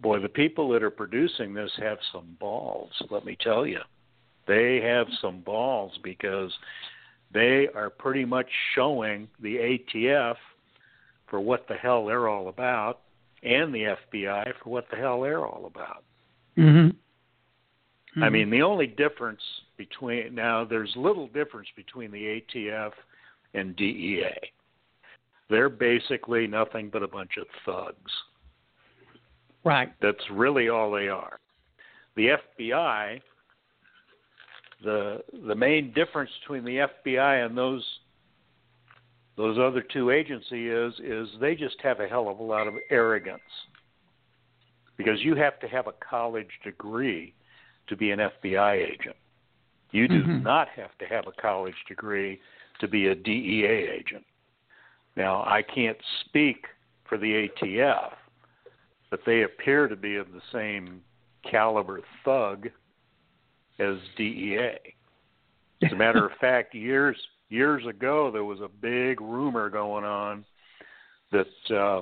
boy, 0.00 0.20
the 0.20 0.28
people 0.28 0.68
that 0.70 0.82
are 0.82 0.90
producing 0.90 1.54
this 1.54 1.70
have 1.78 1.98
some 2.12 2.36
balls. 2.38 2.90
Let 3.10 3.24
me 3.24 3.36
tell 3.40 3.66
you, 3.66 3.80
they 4.46 4.80
have 4.82 5.06
some 5.20 5.40
balls 5.40 5.92
because 6.02 6.52
they 7.32 7.68
are 7.74 7.90
pretty 7.90 8.24
much 8.24 8.46
showing 8.74 9.28
the 9.40 9.56
ATF 9.56 10.36
for 11.28 11.40
what 11.40 11.66
the 11.68 11.74
hell 11.74 12.06
they're 12.06 12.28
all 12.28 12.48
about 12.48 13.00
and 13.42 13.74
the 13.74 13.96
FBI 14.12 14.52
for 14.62 14.70
what 14.70 14.86
the 14.90 14.96
hell 14.96 15.22
they're 15.22 15.46
all 15.46 15.66
about. 15.66 16.04
Mm-hmm. 16.56 18.22
I 18.22 18.28
mean, 18.28 18.50
the 18.50 18.60
only 18.60 18.86
difference 18.86 19.40
between 19.78 20.34
now 20.34 20.66
there's 20.66 20.92
little 20.96 21.28
difference 21.28 21.68
between 21.74 22.10
the 22.10 22.42
ATF 22.54 22.90
and 23.54 23.74
DEA. 23.74 24.52
They're 25.48 25.70
basically 25.70 26.46
nothing 26.46 26.90
but 26.92 27.02
a 27.02 27.08
bunch 27.08 27.32
of 27.40 27.46
thugs. 27.64 28.12
Right. 29.64 29.92
That's 30.00 30.30
really 30.30 30.68
all 30.68 30.90
they 30.90 31.08
are. 31.08 31.38
The 32.16 32.36
FBI, 32.60 33.20
the 34.82 35.22
the 35.46 35.54
main 35.54 35.92
difference 35.92 36.30
between 36.40 36.64
the 36.64 36.86
FBI 37.06 37.46
and 37.46 37.56
those 37.56 37.84
those 39.36 39.58
other 39.58 39.82
two 39.82 40.10
agencies 40.10 40.70
is 40.70 40.94
is 41.00 41.28
they 41.40 41.54
just 41.54 41.76
have 41.82 42.00
a 42.00 42.06
hell 42.08 42.28
of 42.28 42.38
a 42.38 42.42
lot 42.42 42.66
of 42.66 42.74
arrogance. 42.90 43.40
Because 44.96 45.20
you 45.22 45.34
have 45.36 45.58
to 45.60 45.68
have 45.68 45.86
a 45.86 45.94
college 46.06 46.50
degree 46.62 47.34
to 47.88 47.96
be 47.96 48.10
an 48.10 48.20
FBI 48.20 48.74
agent. 48.74 49.16
You 49.90 50.06
do 50.06 50.22
Mhm. 50.22 50.42
not 50.42 50.68
have 50.70 50.96
to 50.98 51.06
have 51.06 51.26
a 51.26 51.32
college 51.32 51.76
degree 51.86 52.40
to 52.78 52.88
be 52.88 53.08
a 53.08 53.14
DEA 53.14 53.88
agent. 53.88 54.24
Now, 55.16 55.44
I 55.46 55.62
can't 55.62 56.00
speak 56.20 56.66
for 57.04 57.18
the 57.18 57.34
ATF, 57.34 58.16
but 59.12 59.20
they 59.26 59.42
appear 59.42 59.88
to 59.88 59.94
be 59.94 60.16
of 60.16 60.32
the 60.32 60.40
same 60.54 61.02
caliber 61.48 62.00
thug 62.24 62.70
as 63.78 63.96
DEA. 64.16 64.78
As 65.82 65.92
a 65.92 65.94
matter 65.94 66.24
of 66.24 66.32
fact, 66.40 66.74
years 66.74 67.16
years 67.50 67.86
ago 67.86 68.30
there 68.32 68.44
was 68.44 68.60
a 68.60 68.68
big 68.80 69.20
rumor 69.20 69.68
going 69.68 70.04
on 70.04 70.46
that 71.30 71.46
uh, 71.70 72.00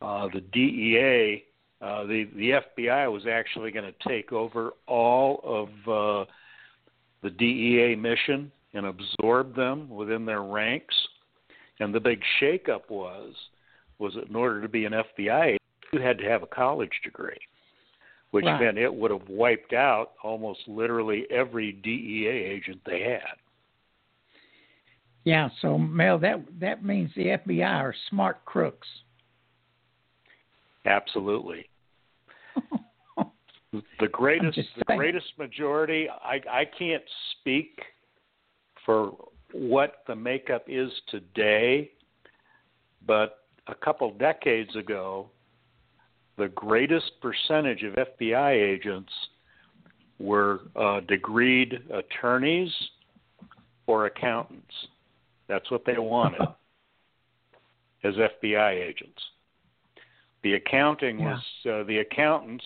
uh, 0.00 0.28
the 0.32 0.42
DEA, 0.52 1.44
uh, 1.82 2.04
the 2.04 2.28
the 2.36 2.60
FBI 2.80 3.12
was 3.12 3.26
actually 3.26 3.72
going 3.72 3.92
to 3.92 4.08
take 4.08 4.30
over 4.30 4.74
all 4.86 5.40
of 5.42 5.68
uh, 5.88 6.30
the 7.24 7.30
DEA 7.30 7.96
mission 7.96 8.52
and 8.74 8.86
absorb 8.86 9.56
them 9.56 9.88
within 9.88 10.24
their 10.24 10.42
ranks. 10.44 10.94
And 11.80 11.92
the 11.92 11.98
big 11.98 12.22
shakeup 12.40 12.88
was 12.88 13.34
was 13.98 14.14
that 14.14 14.28
in 14.28 14.36
order 14.36 14.62
to 14.62 14.68
be 14.68 14.84
an 14.84 14.92
FBI, 14.92 15.46
agent, 15.46 15.60
you 15.94 16.00
had 16.00 16.18
to 16.18 16.24
have 16.24 16.42
a 16.42 16.46
college 16.46 17.00
degree, 17.02 17.38
which 18.32 18.44
Right. 18.44 18.60
meant 18.60 18.78
it 18.78 18.92
would 18.92 19.10
have 19.10 19.28
wiped 19.28 19.72
out 19.72 20.12
almost 20.22 20.66
literally 20.66 21.30
every 21.30 21.72
DEA 21.72 22.28
agent 22.28 22.80
they 22.84 23.02
had. 23.02 23.36
Yeah, 25.24 25.48
so 25.60 25.78
Mel, 25.78 26.18
that 26.18 26.40
that 26.60 26.84
means 26.84 27.14
the 27.14 27.28
FBI 27.28 27.80
are 27.80 27.94
smart 28.10 28.44
crooks. 28.44 28.88
Absolutely. 30.84 31.68
The 33.98 34.06
greatest 34.06 34.56
the 34.76 34.84
greatest 34.84 35.36
majority 35.36 36.08
I 36.08 36.40
I 36.48 36.64
can't 36.64 37.02
speak 37.32 37.82
for 38.86 39.16
what 39.50 40.04
the 40.06 40.14
makeup 40.14 40.64
is 40.68 40.92
today, 41.08 41.90
but 43.04 43.48
a 43.66 43.74
couple 43.74 44.12
decades 44.12 44.76
ago 44.76 45.28
the 46.36 46.48
greatest 46.48 47.12
percentage 47.20 47.82
of 47.82 47.94
FBI 47.94 48.52
agents 48.52 49.12
were 50.18 50.60
uh, 50.76 51.00
degreed 51.00 51.80
attorneys 51.92 52.72
or 53.86 54.06
accountants. 54.06 54.74
That's 55.48 55.70
what 55.70 55.84
they 55.84 55.98
wanted 55.98 56.40
as 58.04 58.14
FBI 58.14 58.72
agents. 58.72 59.20
The 60.42 60.54
accounting 60.54 61.20
Yeah. 61.20 61.34
was 61.34 61.42
uh, 61.66 61.82
the 61.84 61.98
accountants 61.98 62.64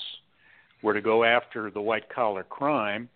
were 0.83 0.95
to 0.95 1.01
go 1.01 1.25
after 1.25 1.71
the 1.71 1.81
white 1.81 2.09
collar 2.09 2.45
crime, 2.45 3.09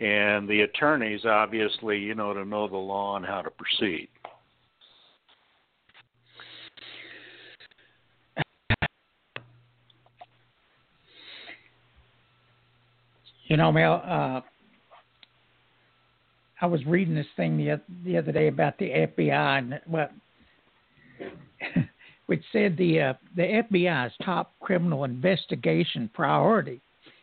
and 0.00 0.48
the 0.48 0.62
attorneys 0.62 1.24
obviously, 1.24 1.98
you 1.98 2.14
know, 2.14 2.34
to 2.34 2.44
know 2.44 2.68
the 2.68 2.76
law 2.76 3.16
and 3.16 3.24
how 3.24 3.42
to 3.42 3.50
proceed. 3.50 4.08
You 13.48 13.56
know, 13.56 13.70
Mel, 13.70 14.02
uh, 14.04 14.40
I 16.60 16.66
was 16.66 16.84
reading 16.84 17.14
this 17.14 17.26
thing 17.36 17.56
the, 17.56 17.80
the 18.04 18.16
other 18.16 18.32
day 18.32 18.48
about 18.48 18.76
the 18.78 18.90
FBI, 18.90 19.58
and 19.58 19.80
well, 19.88 20.08
which 22.26 22.42
said 22.52 22.76
the 22.76 23.00
uh, 23.00 23.14
the 23.36 23.62
FBI's 23.70 24.12
top 24.24 24.52
criminal 24.60 25.04
investigation 25.04 26.10
priority 26.12 26.80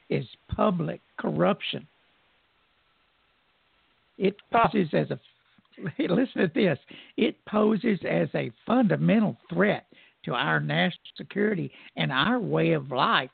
is 0.09 0.25
public 0.55 1.01
corruption. 1.19 1.85
It 4.17 4.37
poses 4.51 4.89
as 4.93 5.11
a 5.11 5.19
listen 5.99 6.41
to 6.41 6.51
this. 6.53 6.79
It 7.17 7.35
poses 7.45 7.99
as 8.09 8.29
a 8.33 8.51
fundamental 8.65 9.35
threat 9.51 9.87
to 10.23 10.33
our 10.33 10.61
national 10.61 11.01
security 11.17 11.69
and 11.97 12.13
our 12.13 12.39
way 12.39 12.71
of 12.71 12.91
life 12.91 13.29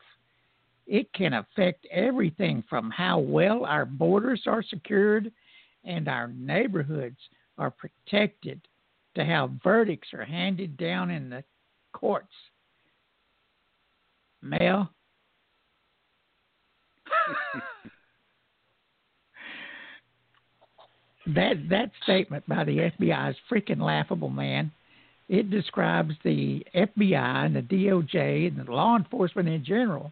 it 0.89 1.13
can 1.13 1.33
affect 1.33 1.85
everything 1.91 2.63
from 2.67 2.89
how 2.89 3.19
well 3.19 3.63
our 3.63 3.85
borders 3.85 4.41
are 4.47 4.63
secured 4.63 5.31
and 5.85 6.07
our 6.07 6.29
neighborhoods 6.29 7.19
are 7.59 7.71
protected 7.71 8.59
to 9.15 9.23
how 9.23 9.51
verdicts 9.63 10.07
are 10.13 10.25
handed 10.25 10.75
down 10.77 11.11
in 11.11 11.29
the 11.29 11.43
courts. 11.93 12.33
Mel? 14.41 14.89
that 21.27 21.69
that 21.69 21.91
statement 22.01 22.43
by 22.47 22.63
the 22.63 22.89
FBI 22.99 23.29
is 23.29 23.35
freaking 23.51 23.81
laughable, 23.81 24.29
man. 24.29 24.71
It 25.27 25.51
describes 25.51 26.15
the 26.23 26.65
FBI 26.73 27.45
and 27.45 27.55
the 27.55 27.61
DOJ 27.61 28.47
and 28.47 28.57
the 28.65 28.71
law 28.71 28.95
enforcement 28.97 29.47
in 29.47 29.63
general 29.63 30.11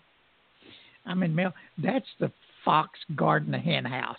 I 1.08 1.14
mean, 1.14 1.34
Mel, 1.34 1.54
that's 1.78 2.06
the 2.20 2.32
fox 2.66 3.00
guarding 3.16 3.52
the 3.52 3.58
hen 3.58 3.86
house. 3.86 4.18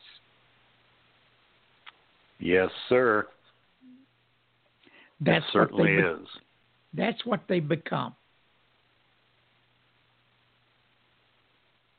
Yes, 2.41 2.71
sir. 2.89 3.27
That's 5.21 5.45
it 5.45 5.53
certainly 5.53 5.97
they, 5.97 6.03
is. 6.03 6.29
That's 6.95 7.27
what 7.27 7.43
they 7.49 7.61
become. 7.61 8.15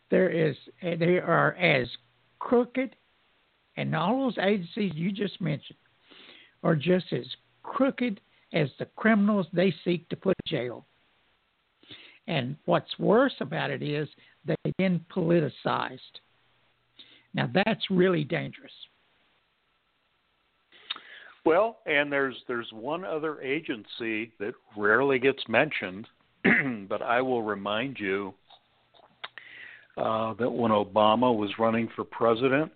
There 0.09 0.29
is, 0.29 0.55
eh, 0.81 0.95
they 0.95 1.19
are 1.19 1.53
as 1.53 1.87
crooked 2.39 2.95
And 3.77 3.95
all 3.95 4.23
those 4.23 4.37
agencies 4.43 4.93
you 4.95 5.11
just 5.11 5.39
mentioned 5.39 5.77
are 6.63 6.75
just 6.75 7.13
as 7.13 7.25
crooked 7.63 8.19
as 8.53 8.69
the 8.79 8.85
criminals 8.95 9.45
they 9.53 9.73
seek 9.85 10.09
to 10.09 10.15
put 10.15 10.35
in 10.45 10.57
jail. 10.57 10.85
And 12.29 12.55
what's 12.65 12.99
worse 12.99 13.33
about 13.41 13.71
it 13.71 13.81
is 13.81 14.07
they've 14.45 14.77
been 14.77 15.03
politicized. 15.13 15.99
Now 17.33 17.49
that's 17.53 17.89
really 17.89 18.23
dangerous. 18.23 18.71
Well, 21.43 21.79
and 21.87 22.11
there's 22.11 22.35
there's 22.47 22.69
one 22.71 23.03
other 23.03 23.41
agency 23.41 24.31
that 24.39 24.53
rarely 24.77 25.17
gets 25.17 25.41
mentioned, 25.47 26.07
but 26.87 27.01
I 27.01 27.19
will 27.21 27.41
remind 27.41 27.97
you 27.99 28.35
uh, 29.97 30.35
that 30.35 30.49
when 30.49 30.71
Obama 30.71 31.35
was 31.35 31.49
running 31.57 31.89
for 31.95 32.03
president, 32.03 32.71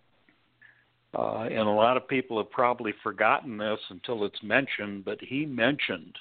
uh, 1.15 1.43
and 1.43 1.59
a 1.59 1.71
lot 1.71 1.95
of 1.95 2.07
people 2.07 2.37
have 2.37 2.49
probably 2.49 2.93
forgotten 3.03 3.59
this 3.59 3.79
until 3.89 4.25
it's 4.25 4.41
mentioned, 4.41 5.05
but 5.05 5.19
he 5.21 5.45
mentioned 5.45 6.17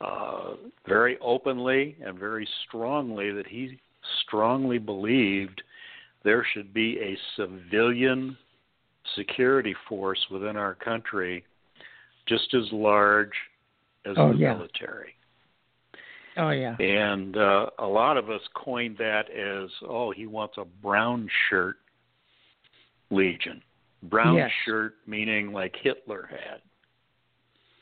uh, 0.00 0.54
very 0.86 1.18
openly 1.20 1.96
and 2.04 2.18
very 2.18 2.48
strongly 2.66 3.30
that 3.32 3.46
he 3.46 3.78
strongly 4.22 4.78
believed 4.78 5.62
there 6.24 6.46
should 6.52 6.72
be 6.72 6.98
a 7.00 7.16
civilian 7.36 8.36
security 9.16 9.74
force 9.88 10.18
within 10.30 10.56
our 10.56 10.74
country 10.74 11.44
just 12.26 12.54
as 12.54 12.70
large 12.72 13.32
as 14.04 14.14
Oh, 14.16 14.32
the 14.32 14.38
yeah. 14.38 14.54
military. 14.54 15.14
Oh 16.36 16.50
yeah. 16.50 16.76
And 16.76 17.36
uh, 17.36 17.66
a 17.80 17.86
lot 17.86 18.16
of 18.16 18.30
us 18.30 18.40
coined 18.54 18.96
that 18.98 19.28
as, 19.30 19.70
oh, 19.88 20.12
he 20.12 20.26
wants 20.26 20.56
a 20.58 20.64
brown 20.64 21.28
shirt 21.48 21.76
legion. 23.10 23.62
Brown 24.04 24.36
Yes. 24.36 24.50
shirt 24.64 24.94
meaning 25.06 25.52
like 25.52 25.74
Hitler 25.82 26.28
had. 26.30 26.60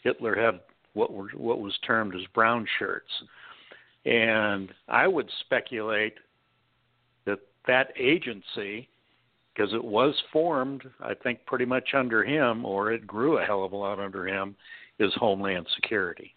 Hitler 0.02 0.34
had 0.34 0.60
what 0.96 1.12
were 1.12 1.28
what 1.36 1.60
was 1.60 1.78
termed 1.86 2.14
as 2.14 2.22
brown 2.34 2.66
shirts. 2.78 3.10
And 4.06 4.72
I 4.88 5.06
would 5.06 5.28
speculate 5.40 6.14
that 7.26 7.40
that 7.66 7.92
agency, 7.98 8.88
because 9.52 9.74
it 9.74 9.84
was 9.84 10.14
formed, 10.32 10.82
I 11.00 11.12
think, 11.14 11.44
pretty 11.44 11.66
much 11.66 11.90
under 11.92 12.24
him, 12.24 12.64
or 12.64 12.92
it 12.92 13.06
grew 13.06 13.38
a 13.38 13.44
hell 13.44 13.62
of 13.64 13.72
a 13.72 13.76
lot 13.76 14.00
under 14.00 14.26
him, 14.26 14.56
is 14.98 15.12
Homeland 15.16 15.66
Security. 15.74 16.34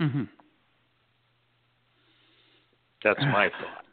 Mm-hmm. 0.00 0.24
That's 3.02 3.20
my 3.20 3.48
thought. 3.48 3.85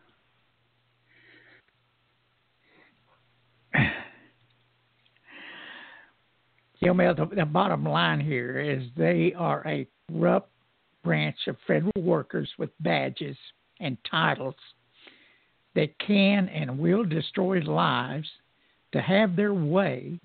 You 6.84 6.94
know, 6.94 7.13
the, 7.13 7.25
the 7.34 7.46
bottom 7.46 7.86
line 7.86 8.20
here 8.20 8.60
is 8.60 8.84
they 8.98 9.34
are 9.38 9.66
a 9.66 9.88
corrupt 10.12 10.50
branch 11.02 11.38
of 11.48 11.56
federal 11.66 11.94
workers 11.96 12.50
with 12.58 12.72
badges 12.82 13.38
and 13.80 13.98
titles 14.10 14.56
that 15.75 15.98
can 16.00 16.50
and 16.50 16.78
will 16.78 17.06
destroy 17.06 17.60
lives 17.60 18.28
to 18.92 19.02
have 19.02 19.38
their 19.38 19.54
way, 19.54 20.20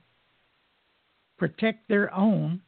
protect 1.39 1.89
their 1.89 2.13
own 2.13 2.61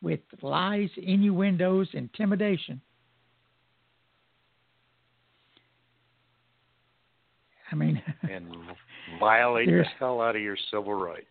with 0.00 0.20
lies, 0.40 0.88
innuendos, 0.96 1.88
intimidation. 1.92 2.80
I 7.70 7.74
mean, 7.74 8.02
and 8.22 8.46
violate 9.20 9.66
the 9.66 9.84
hell 9.98 10.22
out 10.22 10.36
of 10.36 10.40
your 10.42 10.56
civil 10.70 10.94
rights. 10.94 11.26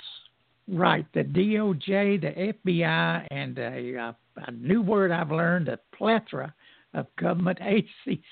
Right, 0.70 1.06
the 1.14 1.24
DOJ, 1.24 2.20
the 2.22 2.54
FBI, 2.54 3.28
and 3.32 3.58
a, 3.58 3.98
uh, 3.98 4.14
a 4.48 4.52
new 4.52 4.82
word 4.82 5.12
I've 5.12 5.32
learned, 5.32 5.70
a 5.70 5.80
plethora 5.96 6.54
of 6.94 7.08
government 7.18 7.60
agencies 7.62 8.26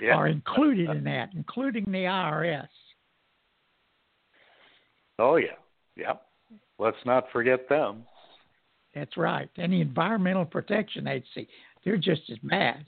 Yeah. 0.00 0.14
are 0.14 0.28
included 0.28 0.88
in 0.88 1.04
that, 1.04 1.30
including 1.34 1.84
the 1.84 2.04
IRS. 2.04 2.68
Oh 5.18 5.36
yeah, 5.36 5.56
yep. 5.96 6.22
Let's 6.78 6.96
not 7.04 7.30
forget 7.30 7.68
them. 7.68 8.04
That's 8.94 9.18
right, 9.18 9.50
and 9.56 9.72
the 9.72 9.82
Environmental 9.82 10.46
Protection 10.46 11.06
Agency. 11.06 11.46
They're 11.84 11.98
just 11.98 12.22
as 12.30 12.38
bad. 12.38 12.86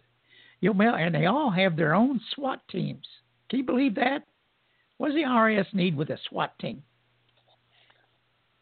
You 0.61 0.73
know, 0.73 0.95
and 0.95 1.15
they 1.15 1.27
all 1.27 1.51
have 1.51 1.77
their 1.77 1.95
own 1.95 2.21
SWAT 2.35 2.63
teams. 2.71 3.07
Can 3.51 3.59
you 3.59 3.65
believe 3.67 3.95
that? 3.97 4.23
What 4.97 5.09
does 5.09 5.17
the 5.17 5.23
IRS 5.25 5.75
need 5.75 5.97
with 5.97 6.11
a 6.11 6.19
SWAT 6.29 6.59
team? 6.59 6.83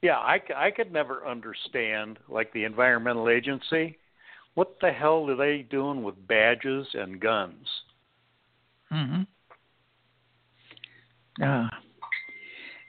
Yeah, 0.02 0.16
I, 0.16 0.40
I 0.56 0.70
could 0.70 0.92
never 0.92 1.26
understand 1.26 2.18
like 2.28 2.52
the 2.52 2.64
environmental 2.64 3.28
agency. 3.28 3.98
What 4.54 4.76
the 4.80 4.90
hell 4.90 5.28
are 5.30 5.36
they 5.36 5.62
doing 5.62 6.02
with 6.02 6.26
badges 6.26 6.86
and 6.94 7.20
guns? 7.20 7.66
Mm-hmm. 8.92 9.22
Uh, 11.42 11.68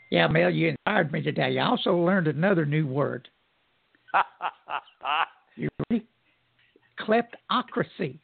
yeah, 0.09 0.27
Mel, 0.27 0.49
you 0.49 0.69
inspired 0.69 1.11
me 1.11 1.21
today. 1.21 1.59
I 1.59 1.65
also 1.65 1.95
learned 1.95 2.27
another 2.27 2.65
new 2.65 2.87
word. 2.87 3.27
You 5.57 5.67
ready? 5.89 6.07
Kleptocracy. 6.99 8.19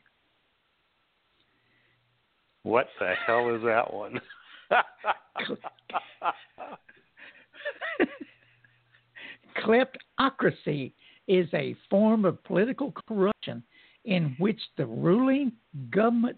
what 2.64 2.88
the 3.00 3.14
hell 3.26 3.54
is 3.54 3.62
that 3.64 3.94
one? 3.94 4.20
Kleptocracy 9.60 10.94
is 11.28 11.48
a 11.54 11.76
form 11.90 12.26
of 12.26 12.44
political 12.44 12.94
corruption 13.08 13.64
in 14.06 14.36
which 14.40 14.60
the 14.78 14.86
ruling 14.86 15.52
government 15.90 16.38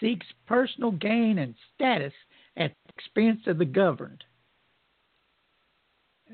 seeks 0.00 0.26
personal 0.46 0.92
gain 0.92 1.38
and 1.38 1.54
status 1.74 2.12
at 2.56 2.72
the 2.72 2.92
expense 2.96 3.40
of 3.46 3.58
the 3.58 3.64
governed. 3.64 4.22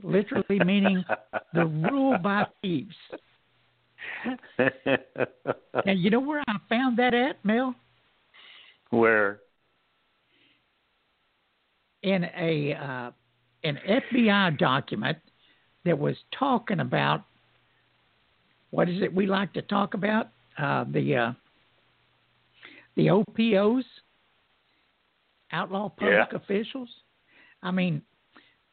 Literally 0.03 0.61
meaning 0.65 1.05
the 1.55 1.67
rule 1.67 2.17
by 2.23 2.47
thieves. 2.63 2.95
And 5.85 6.01
you 6.01 6.11
know 6.11 6.21
where 6.21 6.43
I 6.49 6.57
found 6.69 6.99
that 6.99 7.15
at, 7.15 7.45
Mel? 7.45 7.75
Where? 8.91 9.41
in 12.03 12.25
a 12.37 12.75
uh, 12.75 13.11
an 13.65 13.79
FBI 13.89 14.59
document 14.59 15.19
that 15.85 15.99
was 15.99 16.17
talking 16.39 16.81
about 16.81 17.23
what 18.71 18.89
is 18.89 19.03
it 19.03 19.13
we 19.15 19.27
like 19.27 19.53
to 19.55 19.63
talk 19.63 19.95
about 19.95 20.29
uh, 20.59 20.85
the 20.93 21.17
uh, 21.17 21.33
the 22.97 23.09
OPOs, 23.11 23.85
outlaw 25.53 25.89
public 25.89 26.29
Yeah. 26.33 26.37
officials. 26.37 26.89
I 27.63 27.71
mean, 27.71 28.03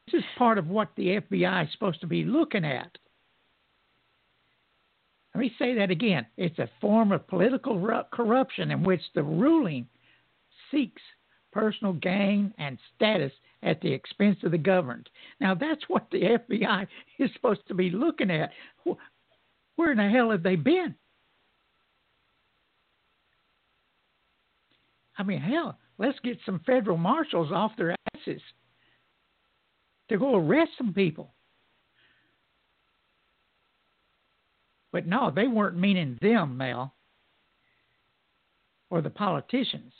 this 0.06 0.18
is 0.20 0.24
part 0.36 0.58
of 0.58 0.68
what 0.68 0.88
the 0.96 1.20
FBI 1.20 1.64
is 1.66 1.72
supposed 1.72 2.00
to 2.00 2.06
be 2.06 2.24
looking 2.24 2.64
at. 2.64 2.96
Let 5.34 5.40
me 5.40 5.54
say 5.58 5.74
that 5.74 5.90
again. 5.90 6.26
It's 6.36 6.58
a 6.58 6.68
form 6.80 7.12
of 7.12 7.26
political 7.28 7.78
ru- 7.78 8.02
corruption 8.10 8.70
in 8.70 8.82
which 8.82 9.02
the 9.14 9.22
ruling 9.22 9.86
seeks 10.70 11.02
personal 11.52 11.92
gain 11.92 12.52
and 12.58 12.78
status 12.96 13.32
at 13.62 13.80
the 13.80 13.92
expense 13.92 14.38
of 14.44 14.52
the 14.52 14.58
governed. 14.58 15.08
Now, 15.40 15.54
that's 15.54 15.82
what 15.88 16.06
the 16.10 16.38
FBI 16.38 16.86
is 17.18 17.30
supposed 17.34 17.66
to 17.68 17.74
be 17.74 17.90
looking 17.90 18.30
at. 18.30 18.50
Where 19.76 19.92
in 19.92 19.98
the 19.98 20.08
hell 20.08 20.30
have 20.30 20.42
they 20.42 20.56
been? 20.56 20.94
I 25.16 25.24
mean, 25.24 25.40
hell, 25.40 25.78
let's 25.98 26.18
get 26.20 26.38
some 26.46 26.60
federal 26.64 26.96
marshals 26.96 27.50
off 27.50 27.72
their 27.76 27.94
asses 28.14 28.40
to 30.08 30.18
go 30.18 30.36
arrest 30.36 30.70
some 30.78 30.94
people. 30.94 31.34
But 34.92 35.06
no, 35.06 35.30
they 35.34 35.48
weren't 35.48 35.76
meaning 35.76 36.18
them, 36.22 36.56
Mel, 36.56 36.94
or 38.90 39.02
the 39.02 39.10
politicians. 39.10 39.92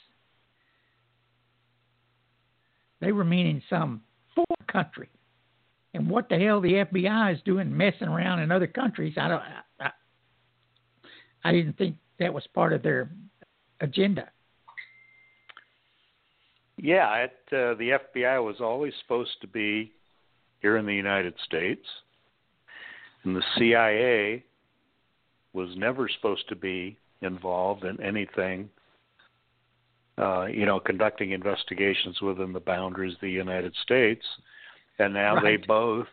They 3.00 3.12
were 3.12 3.24
meaning 3.24 3.62
some 3.68 4.02
foreign 4.34 4.66
country. 4.66 5.08
And 5.94 6.08
what 6.08 6.28
the 6.28 6.38
hell 6.38 6.60
the 6.60 6.84
FBI 6.92 7.34
is 7.34 7.40
doing 7.44 7.74
messing 7.74 8.08
around 8.08 8.40
in 8.40 8.52
other 8.52 8.66
countries, 8.66 9.14
I 9.16 9.28
don't 9.28 9.42
I, 9.80 9.90
I, 11.44 11.52
didn't 11.52 11.78
think 11.78 11.96
that 12.18 12.32
was 12.32 12.46
part 12.54 12.72
of 12.72 12.82
their 12.82 13.10
agenda. 13.80 14.28
Yeah, 16.76 17.12
it, 17.14 17.32
uh, 17.52 17.74
the 17.74 17.98
FBI 18.16 18.44
was 18.44 18.56
always 18.60 18.92
supposed 19.02 19.40
to 19.40 19.48
be 19.48 19.92
here 20.60 20.76
in 20.76 20.86
the 20.86 20.94
United 20.94 21.34
States, 21.44 21.84
and 23.24 23.34
the 23.34 23.42
CIA 23.56 24.44
was 25.52 25.70
never 25.76 26.08
supposed 26.08 26.48
to 26.48 26.56
be 26.56 26.96
involved 27.22 27.84
in 27.84 28.00
anything 28.00 28.68
uh, 30.18 30.46
you 30.46 30.66
know, 30.66 30.80
conducting 30.80 31.30
investigations 31.32 32.20
within 32.20 32.52
the 32.52 32.60
boundaries 32.60 33.14
of 33.14 33.20
the 33.20 33.30
United 33.30 33.74
States, 33.82 34.24
and 34.98 35.14
now 35.14 35.36
Right. 35.36 35.60
they 35.60 35.66
both 35.66 36.06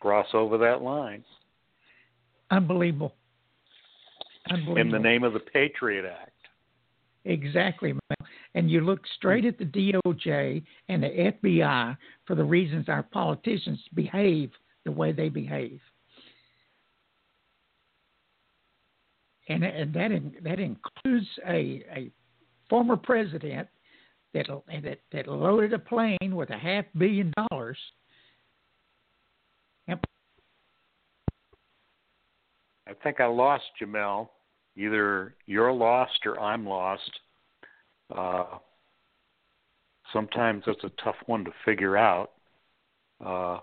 cross 0.00 0.26
over 0.34 0.58
that 0.58 0.82
line 0.82 1.24
Unbelievable. 2.50 3.14
Unbelievable. 4.50 4.80
in 4.80 4.90
the 4.90 4.98
name 4.98 5.22
of 5.24 5.32
the 5.34 5.40
Patriot 5.40 6.04
Act. 6.06 6.32
Exactly, 7.24 7.92
Mel. 7.92 8.28
And 8.54 8.70
you 8.70 8.80
look 8.80 9.00
straight 9.16 9.44
at 9.44 9.58
the 9.58 9.64
DOJ 9.66 10.62
and 10.88 11.02
the 11.02 11.08
FBI 11.42 11.96
for 12.26 12.34
the 12.34 12.44
reasons 12.44 12.88
our 12.88 13.02
politicians 13.02 13.78
behave 13.94 14.50
the 14.84 14.92
way 14.92 15.12
they 15.12 15.28
behave. 15.28 15.80
And, 19.48 19.64
and 19.64 19.92
that 19.94 20.12
in, 20.12 20.34
that 20.42 20.58
includes 20.60 21.26
a, 21.46 21.84
a 21.94 22.10
former 22.68 22.96
president 22.96 23.68
that, 24.34 24.46
that 24.82 24.98
that 25.12 25.28
loaded 25.28 25.72
a 25.72 25.78
plane 25.78 26.34
with 26.34 26.50
a 26.50 26.58
half 26.58 26.84
billion 26.96 27.32
dollars. 27.50 27.78
I 32.88 32.94
think 33.02 33.20
I 33.20 33.26
lost 33.26 33.64
Jamel. 33.80 34.28
Either 34.76 35.34
you're 35.46 35.72
lost 35.72 36.20
or 36.24 36.40
I'm 36.40 36.66
lost. 36.66 37.10
Uh, 38.14 38.58
sometimes 40.12 40.64
it's 40.66 40.84
a 40.84 41.02
tough 41.02 41.16
one 41.26 41.44
to 41.44 41.50
figure 41.64 41.96
out. 41.96 42.30
Uh, 43.24 43.58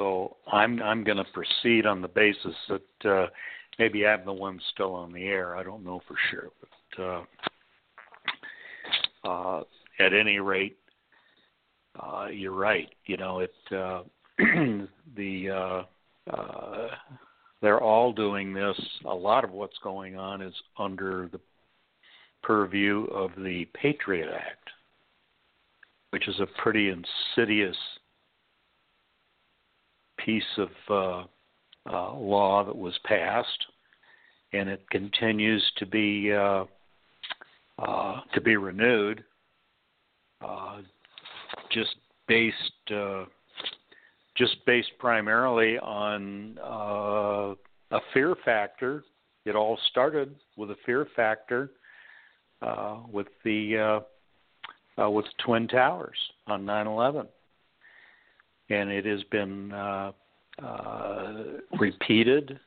so 0.00 0.36
I'm 0.50 0.82
I'm 0.82 1.04
going 1.04 1.18
to 1.18 1.24
proceed 1.24 1.84
on 1.84 2.00
the 2.00 2.08
basis 2.08 2.54
that 2.68 3.10
uh, 3.10 3.26
maybe 3.78 4.06
I'm 4.06 4.24
the 4.24 4.32
one 4.32 4.58
still 4.72 4.94
on 4.94 5.12
the 5.12 5.24
air. 5.24 5.56
I 5.56 5.62
don't 5.62 5.84
know 5.84 6.00
for 6.08 6.16
sure, 6.30 6.48
but. 6.60 7.02
Uh, 7.02 7.22
uh, 9.22 9.62
at 9.98 10.14
any 10.14 10.38
rate, 10.38 10.78
uh, 11.98 12.28
you're 12.32 12.54
right. 12.54 12.88
You 13.04 13.16
know, 13.18 13.40
it 13.40 13.52
uh, 13.70 14.02
the 15.16 15.50
uh, 15.50 15.82
uh, 16.34 16.88
they're 17.60 17.82
all 17.82 18.12
doing 18.12 18.54
this. 18.54 18.80
A 19.04 19.14
lot 19.14 19.44
of 19.44 19.50
what's 19.50 19.76
going 19.82 20.16
on 20.16 20.40
is 20.40 20.54
under 20.78 21.28
the 21.30 21.40
purview 22.42 23.04
of 23.12 23.30
the 23.36 23.66
Patriot 23.74 24.30
Act, 24.34 24.70
which 26.10 26.26
is 26.26 26.40
a 26.40 26.62
pretty 26.62 26.88
insidious 26.88 27.76
piece 30.24 30.58
of 30.58 30.68
uh, 30.88 31.24
uh, 31.90 32.14
law 32.14 32.64
that 32.64 32.76
was 32.76 32.98
passed, 33.04 33.48
and 34.52 34.68
it 34.68 34.88
continues 34.90 35.62
to 35.78 35.86
be 35.86 36.32
uh, 36.32 36.64
to 38.34 38.40
be 38.42 38.56
renewed, 38.56 39.24
just 41.72 41.96
based 42.28 42.72
just 44.36 44.64
based 44.64 44.90
primarily 44.98 45.78
on 45.78 46.58
uh, 46.62 47.54
a 47.90 48.00
fear 48.14 48.34
factor. 48.44 49.04
It 49.44 49.54
all 49.54 49.78
started 49.90 50.34
with 50.56 50.70
a 50.70 50.76
fear 50.86 51.06
factor 51.16 51.70
uh, 52.62 52.98
with 53.10 53.26
the 53.44 54.00
uh, 54.98 55.10
with 55.10 55.26
Twin 55.44 55.66
Towers 55.68 56.16
on 56.46 56.64
9/11, 56.64 57.26
and 58.70 58.90
it 58.90 59.04
has 59.04 59.22
been 59.24 59.72
uh, 59.72 60.12
uh, 60.62 61.32
repeated, 61.78 62.58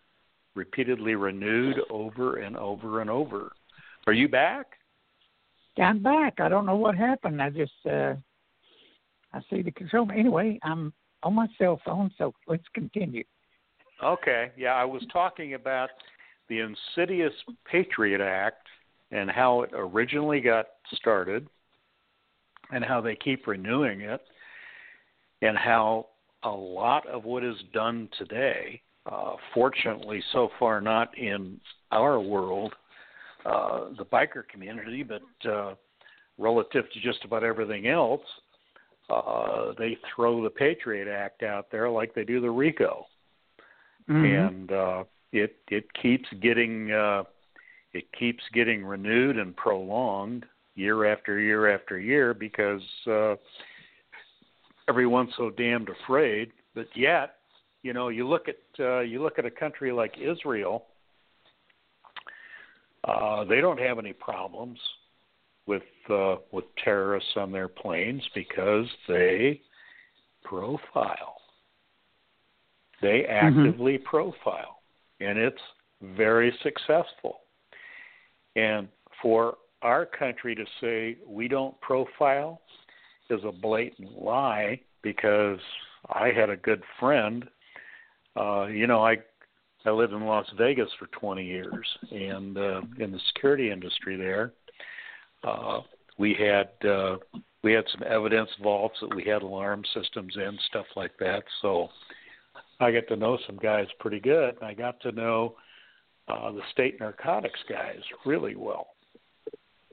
repeatedly 0.55 1.15
renewed 1.15 1.79
over 1.89 2.37
and 2.37 2.57
over 2.57 3.01
and 3.01 3.09
over. 3.09 3.53
Are 4.05 4.13
you 4.13 4.27
back? 4.27 4.67
I'm 5.77 6.03
back. 6.03 6.39
I 6.39 6.49
don't 6.49 6.65
know 6.65 6.75
what 6.75 6.95
happened. 6.95 7.41
I 7.41 7.49
just 7.49 7.71
uh 7.89 8.13
I 9.33 9.41
see 9.49 9.63
the 9.63 9.71
control. 9.71 10.07
Anyway, 10.15 10.59
I'm 10.61 10.93
on 11.23 11.33
my 11.33 11.47
cell 11.57 11.81
phone, 11.83 12.11
so 12.17 12.33
let's 12.47 12.67
continue. 12.75 13.23
Okay, 14.03 14.51
yeah, 14.57 14.73
I 14.73 14.85
was 14.85 15.03
talking 15.11 15.55
about 15.55 15.89
the 16.49 16.59
insidious 16.59 17.33
Patriot 17.65 18.21
Act 18.21 18.67
and 19.11 19.31
how 19.31 19.61
it 19.61 19.71
originally 19.73 20.41
got 20.41 20.67
started 20.93 21.47
and 22.71 22.83
how 22.83 23.01
they 23.01 23.15
keep 23.15 23.47
renewing 23.47 24.01
it 24.01 24.21
and 25.43 25.57
how 25.57 26.07
a 26.43 26.49
lot 26.49 27.07
of 27.07 27.25
what 27.25 27.43
is 27.43 27.55
done 27.73 28.09
today, 28.17 28.81
uh, 29.11 29.33
fortunately 29.53 30.23
so 30.31 30.49
far 30.57 30.79
not 30.81 31.15
in 31.17 31.59
our 31.91 32.19
world, 32.19 32.73
uh, 33.45 33.89
the 33.97 34.05
biker 34.05 34.47
community, 34.49 35.03
but 35.03 35.49
uh, 35.49 35.73
relative 36.37 36.85
to 36.93 36.99
just 37.01 37.23
about 37.25 37.43
everything 37.43 37.87
else, 37.87 38.21
uh, 39.09 39.73
they 39.77 39.97
throw 40.15 40.41
the 40.41 40.49
Patriot 40.49 41.09
Act 41.09 41.43
out 41.43 41.67
there 41.71 41.89
like 41.89 42.15
they 42.15 42.23
do 42.23 42.39
the 42.39 42.49
RICO, 42.49 43.05
and 44.47 44.71
uh, 44.71 45.03
it 45.33 45.57
it 45.69 45.85
keeps 46.01 46.27
getting 46.41 46.91
uh, 46.91 47.23
it 47.91 48.05
keeps 48.17 48.43
getting 48.53 48.85
renewed 48.85 49.37
and 49.37 49.55
prolonged 49.57 50.45
year 50.75 51.05
after 51.05 51.39
year 51.39 51.73
after 51.73 51.99
year 51.99 52.33
because 52.33 52.81
uh, 53.07 53.35
everyone's 54.87 55.31
so 55.37 55.49
damned 55.49 55.89
afraid. 55.89 56.51
But 56.75 56.87
yet, 56.95 57.35
you 57.83 57.93
know, 57.93 58.09
you 58.09 58.27
look 58.27 58.47
at 58.47 58.57
uh, 58.79 59.01
you 59.01 59.21
look 59.21 59.39
at 59.39 59.45
a 59.45 59.51
country 59.51 59.91
like 59.91 60.15
Israel. 60.19 60.85
Uh, 63.03 63.43
they 63.43 63.59
don't 63.59 63.79
have 63.79 63.99
any 63.99 64.13
problems 64.13 64.79
with 65.67 65.83
uh, 66.09 66.35
with 66.51 66.65
terrorists 66.83 67.31
on 67.35 67.51
their 67.51 67.67
planes 67.67 68.23
because 68.33 68.87
they 69.07 69.61
profile. 70.43 71.35
They 73.01 73.25
actively 73.25 73.97
profile, 73.97 74.79
and 75.19 75.37
it's 75.37 75.61
very 76.15 76.53
successful. 76.63 77.41
And 78.55 78.87
for 79.21 79.57
our 79.81 80.05
country 80.05 80.55
to 80.55 80.63
say 80.79 81.17
we 81.27 81.49
don't 81.49 81.79
profile 81.81 82.61
is 83.29 83.41
a 83.43 83.51
blatant 83.51 84.21
lie 84.21 84.79
because 85.01 85.59
I 86.09 86.31
had 86.35 86.49
a 86.49 86.57
good 86.57 86.83
friend. 86.99 87.47
Uh, 88.35 88.65
you 88.67 88.87
know, 88.87 89.05
I 89.05 89.17
I 89.85 89.91
lived 89.91 90.13
in 90.13 90.25
Las 90.25 90.47
Vegas 90.57 90.89
for 90.97 91.07
20 91.07 91.43
years, 91.43 91.85
and 92.11 92.57
uh, 92.57 92.81
in 92.99 93.11
the 93.11 93.19
security 93.33 93.69
industry 93.69 94.15
there, 94.15 94.53
uh, 95.43 95.81
we 96.17 96.33
had 96.33 96.69
uh, 96.89 97.17
we 97.63 97.73
had 97.73 97.85
some 97.91 98.03
evidence 98.07 98.49
vaults 98.61 98.97
that 99.01 99.13
we 99.15 99.23
had 99.23 99.41
alarm 99.41 99.83
systems 99.93 100.35
in, 100.35 100.57
stuff 100.69 100.85
like 100.95 101.17
that. 101.19 101.43
So 101.61 101.89
I 102.79 102.91
got 102.91 103.07
to 103.09 103.15
know 103.15 103.37
some 103.45 103.57
guys 103.57 103.87
pretty 103.99 104.19
good, 104.19 104.55
and 104.55 104.63
I 104.63 104.73
got 104.73 104.99
to 105.01 105.11
know 105.11 105.55
uh, 106.27 106.51
the 106.51 106.61
state 106.71 106.99
narcotics 106.99 107.59
guys 107.69 107.99
really 108.25 108.55
well. 108.55 108.92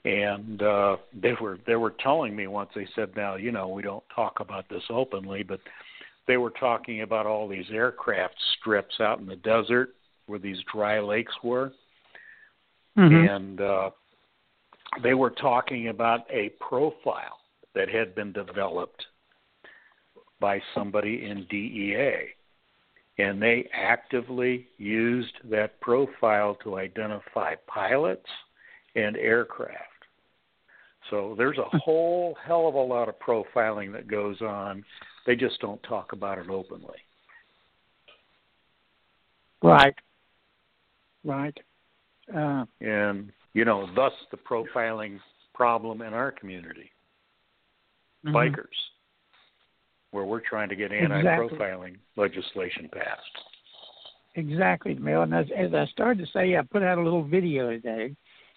And 0.05 0.63
uh, 0.63 0.97
they 1.13 1.35
were 1.41 1.59
they 1.67 1.77
were 1.77 1.95
telling 2.03 2.35
me 2.35 2.47
once 2.47 2.71
they 2.75 2.87
said, 2.95 3.11
now 3.17 3.37
you 3.37 3.53
know 3.53 3.69
we 3.69 3.83
don't 3.83 4.05
talk 4.15 4.41
about 4.41 4.67
this 4.71 4.83
openly, 4.89 5.43
but 5.43 5.61
they 6.27 6.39
were 6.39 6.51
talking 6.51 7.03
about 7.03 7.27
all 7.27 7.47
these 7.49 7.67
aircraft 7.71 8.35
strips 8.59 8.95
out 9.01 9.19
in 9.21 9.27
the 9.27 9.37
desert 9.37 9.91
where 10.27 10.39
these 10.39 10.59
dry 10.73 11.01
lakes 11.01 11.35
were, 11.43 11.73
and 13.27 13.61
uh, 13.61 13.91
they 15.03 15.15
were 15.15 15.31
talking 15.31 15.89
about 15.89 16.21
a 16.31 16.51
profile 16.61 17.39
that 17.75 17.89
had 17.89 18.15
been 18.15 18.33
developed 18.33 19.05
by 20.41 20.61
somebody 20.75 21.27
in 21.27 21.47
DEA. 21.51 22.31
And 23.19 23.41
they 23.41 23.69
actively 23.75 24.67
used 24.79 25.35
that 25.51 25.79
profile 25.81 26.57
to 26.65 26.79
identify 26.79 27.55
pilots 27.67 28.27
and 28.97 29.17
aircraft. 29.17 29.90
So 31.11 31.35
there's 31.37 31.59
a 31.59 31.79
whole 31.79 32.37
hell 32.47 32.69
of 32.69 32.75
a 32.75 32.79
lot 32.79 33.09
of 33.09 33.19
profiling 33.19 33.93
that 33.93 34.09
goes 34.09 34.41
on. 34.41 34.85
They 35.27 35.37
just 35.37 35.61
don't 35.61 35.83
talk 35.83 36.13
about 36.13 36.39
it 36.39 36.49
openly. 36.49 36.99
Right. 39.63 39.95
Right. 41.25 41.57
Uh, 42.35 42.65
And, 42.81 43.33
you 43.53 43.65
know, 43.65 43.89
thus 43.95 44.13
the 44.31 44.37
profiling 44.39 45.19
problem 45.55 46.01
in 46.03 46.15
our 46.15 46.31
community. 46.33 46.91
mhm. 48.25 48.33
bikers, 48.33 48.91
where 50.11 50.25
we're 50.25 50.41
trying 50.41 50.69
to 50.69 50.77
get 50.77 50.93
anti-profiling 50.93 51.97
legislation 52.17 52.89
passed. 52.93 53.45
Exactly, 54.35 54.95
Mel. 54.95 55.23
And 55.23 55.35
as, 55.35 55.47
as 55.57 55.73
I 55.75 55.87
started 55.87 56.25
to 56.25 56.31
say, 56.33 56.57
I 56.57 56.63
put 56.63 56.83
out 56.83 56.99
a 56.99 57.03
little 57.03 57.25
video 57.25 57.71
today 57.71 58.15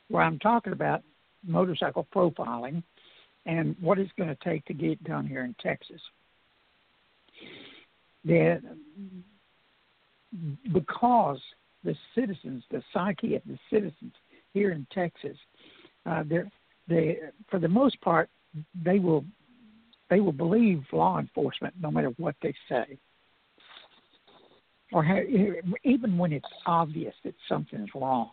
where 0.09 0.21
I'm 0.21 0.37
talking 0.39 0.73
about 0.73 1.01
motorcycle 1.45 2.07
profiling 2.13 2.83
and 3.45 3.75
what 3.81 3.99
it's 3.99 4.11
going 4.17 4.29
to 4.29 4.37
take 4.43 4.65
to 4.65 4.73
get 4.73 4.91
it 4.91 5.03
done 5.03 5.27
here 5.27 5.43
in 5.43 5.55
Texas. 5.61 5.99
that 8.25 8.61
because 10.73 11.39
the 11.83 11.95
citizens, 12.15 12.63
the 12.71 12.81
psyche 12.93 13.35
of 13.35 13.41
the 13.45 13.57
citizens 13.69 14.13
here 14.53 14.71
in 14.71 14.87
Texas, 14.91 15.37
uh, 16.05 16.23
they're 16.27 16.49
they 16.87 17.19
for 17.49 17.59
the 17.59 17.67
most 17.67 17.99
part 18.01 18.29
they 18.83 18.99
will 18.99 19.23
they 20.09 20.19
will 20.19 20.33
believe 20.33 20.83
law 20.91 21.19
enforcement 21.19 21.73
no 21.81 21.91
matter 21.91 22.11
what 22.17 22.35
they 22.41 22.53
say, 22.69 22.97
or 24.91 25.03
ha- 25.03 25.25
even 25.83 26.17
when 26.17 26.33
it's 26.33 26.45
obvious 26.65 27.13
that 27.23 27.33
something's 27.47 27.89
wrong. 27.95 28.31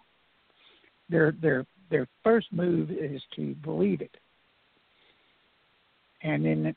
Their 1.09 1.33
their 1.41 1.67
their 1.91 2.07
first 2.23 2.53
move 2.53 2.91
is 2.91 3.23
to 3.37 3.55
believe 3.57 4.01
it, 4.01 4.17
and 6.23 6.45
then 6.45 6.75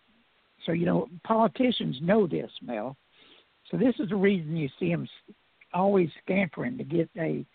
so 0.66 0.72
you 0.72 0.86
know 0.86 1.10
politicians 1.24 1.98
know 2.02 2.28
this, 2.28 2.52
Mel. 2.62 2.98
So 3.72 3.78
this 3.78 3.96
is 4.00 4.10
the 4.10 4.16
reason 4.16 4.56
you 4.56 4.70
see 4.80 4.90
them 4.90 5.08
always 5.74 6.10
scampering 6.24 6.78
to 6.78 6.84
get 6.84 7.10
a 7.18 7.46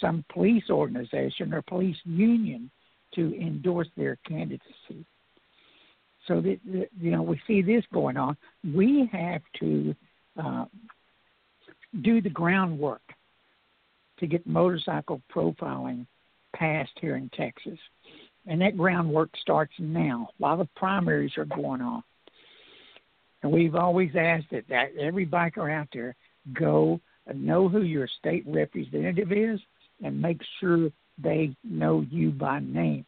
some 0.00 0.24
police 0.32 0.64
organization 0.70 1.52
or 1.52 1.62
police 1.62 1.96
union 2.04 2.70
to 3.14 3.34
endorse 3.40 3.88
their 3.96 4.16
candidacy. 4.26 5.04
So 6.26 6.40
that 6.40 6.58
you 6.64 7.10
know 7.10 7.22
we 7.22 7.40
see 7.46 7.62
this 7.62 7.84
going 7.92 8.16
on. 8.16 8.36
We 8.74 9.08
have 9.12 9.42
to 9.60 9.94
uh, 10.40 10.66
do 12.02 12.20
the 12.20 12.30
groundwork 12.30 13.02
to 14.20 14.26
get 14.26 14.46
motorcycle 14.46 15.22
profiling 15.32 16.06
passed 16.58 16.92
here 17.00 17.16
in 17.16 17.30
Texas, 17.30 17.78
and 18.46 18.60
that 18.60 18.76
groundwork 18.76 19.30
starts 19.40 19.72
now. 19.78 20.28
A 20.38 20.42
lot 20.42 20.60
of 20.60 20.74
primaries 20.74 21.32
are 21.36 21.44
going 21.44 21.80
on, 21.80 22.02
and 23.42 23.52
we've 23.52 23.74
always 23.74 24.10
asked 24.16 24.50
that, 24.50 24.68
that 24.68 24.96
every 24.98 25.26
biker 25.26 25.72
out 25.72 25.88
there 25.92 26.16
go 26.52 27.00
know 27.34 27.68
who 27.68 27.82
your 27.82 28.08
state 28.18 28.44
representative 28.46 29.32
is 29.32 29.60
and 30.02 30.20
make 30.20 30.40
sure 30.60 30.90
they 31.22 31.54
know 31.64 32.04
you 32.10 32.30
by 32.30 32.60
name. 32.60 33.04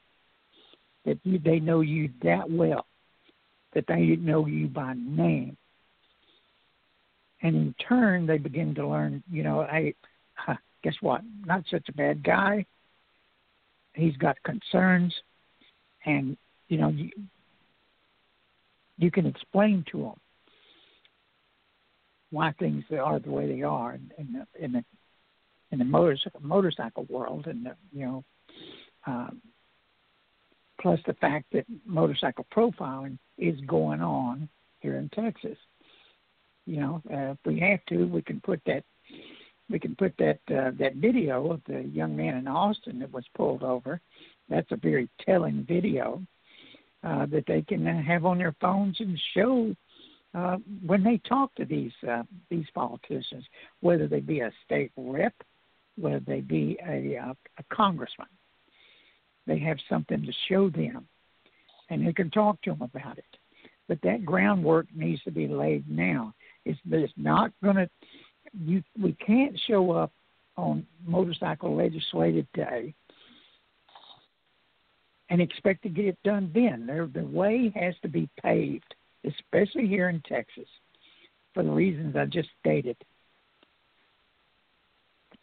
That 1.04 1.18
you, 1.24 1.38
they 1.38 1.60
know 1.60 1.80
you 1.80 2.10
that 2.22 2.50
well, 2.50 2.86
that 3.74 3.84
they 3.88 4.16
know 4.16 4.46
you 4.46 4.68
by 4.68 4.94
name. 4.96 5.56
And 7.42 7.56
in 7.56 7.74
turn, 7.88 8.26
they 8.26 8.36
begin 8.36 8.74
to 8.74 8.86
learn, 8.86 9.22
you 9.30 9.42
know, 9.42 9.60
I 9.62 9.94
guess 10.82 10.94
what? 11.00 11.22
Not 11.46 11.64
such 11.70 11.88
a 11.88 11.92
bad 11.92 12.22
guy. 12.22 12.66
He's 13.94 14.16
got 14.16 14.42
concerns, 14.42 15.14
and 16.04 16.36
you 16.68 16.78
know, 16.78 16.88
you, 16.88 17.10
you 18.98 19.10
can 19.10 19.26
explain 19.26 19.84
to 19.90 20.04
him 20.04 20.14
why 22.30 22.52
things 22.52 22.84
are 22.92 23.18
the 23.18 23.30
way 23.30 23.52
they 23.52 23.62
are 23.62 23.94
in, 23.94 24.10
in 24.18 24.32
the 24.32 24.64
in 24.64 24.72
the 24.72 24.84
in 25.72 25.78
the 25.78 25.84
motorcycle 25.84 26.40
motorcycle 26.42 27.06
world, 27.08 27.46
and 27.46 27.66
the, 27.66 27.76
you 27.92 28.06
know, 28.06 28.24
um, 29.06 29.40
plus 30.80 31.00
the 31.06 31.14
fact 31.14 31.46
that 31.52 31.64
motorcycle 31.84 32.46
profiling 32.54 33.18
is 33.38 33.58
going 33.66 34.00
on 34.00 34.48
here 34.80 34.96
in 34.96 35.08
Texas. 35.10 35.56
You 36.66 36.80
know, 36.80 37.02
uh, 37.10 37.32
if 37.32 37.38
we 37.44 37.58
have 37.60 37.84
to, 37.88 38.04
we 38.04 38.22
can 38.22 38.40
put 38.40 38.60
that 38.66 38.84
we 39.70 39.78
can 39.78 39.94
put 39.96 40.14
that 40.18 40.40
uh, 40.50 40.72
that 40.78 40.96
video 40.96 41.52
of 41.52 41.60
the 41.66 41.82
young 41.82 42.16
man 42.16 42.36
in 42.36 42.48
Austin 42.48 42.98
that 42.98 43.12
was 43.12 43.24
pulled 43.36 43.62
over. 43.62 44.00
That's 44.48 44.70
a 44.72 44.76
very 44.76 45.08
telling 45.24 45.64
video 45.68 46.22
uh, 47.04 47.26
that 47.26 47.44
they 47.46 47.62
can 47.62 47.86
have 47.86 48.24
on 48.24 48.38
their 48.38 48.54
phones 48.60 48.98
and 49.00 49.18
show 49.34 49.74
uh, 50.34 50.56
when 50.86 51.02
they 51.02 51.18
talk 51.28 51.54
to 51.56 51.64
these 51.64 51.92
uh, 52.08 52.22
these 52.50 52.66
politicians, 52.74 53.44
whether 53.80 54.06
they 54.06 54.20
be 54.20 54.40
a 54.40 54.52
state 54.64 54.92
rep, 54.96 55.34
whether 55.96 56.20
they 56.20 56.40
be 56.40 56.78
a, 56.86 57.14
a, 57.14 57.36
a 57.58 57.74
congressman, 57.74 58.28
they 59.46 59.58
have 59.58 59.78
something 59.88 60.22
to 60.24 60.32
show 60.48 60.70
them, 60.70 61.06
and 61.88 62.06
they 62.06 62.12
can 62.12 62.30
talk 62.30 62.60
to 62.62 62.70
them 62.70 62.82
about 62.82 63.18
it. 63.18 63.24
But 63.88 63.98
that 64.02 64.24
groundwork 64.24 64.86
needs 64.94 65.20
to 65.24 65.32
be 65.32 65.48
laid 65.48 65.90
now. 65.90 66.32
It's, 66.64 66.78
it's 66.90 67.12
not 67.16 67.50
going 67.62 67.76
to. 67.76 67.90
You 68.58 68.82
we 69.00 69.12
can't 69.12 69.58
show 69.66 69.92
up 69.92 70.12
on 70.56 70.86
motorcycle 71.06 71.76
legislative 71.76 72.46
day 72.54 72.94
and 75.28 75.40
expect 75.40 75.82
to 75.84 75.88
get 75.88 76.06
it 76.06 76.18
done 76.24 76.50
then. 76.52 76.86
There, 76.86 77.06
the 77.06 77.24
way 77.24 77.72
has 77.76 77.94
to 78.02 78.08
be 78.08 78.28
paved 78.42 78.94
especially 79.24 79.86
here 79.86 80.08
in 80.08 80.22
Texas, 80.26 80.68
for 81.54 81.62
the 81.62 81.70
reasons 81.70 82.16
I 82.16 82.26
just 82.26 82.48
stated. 82.60 82.96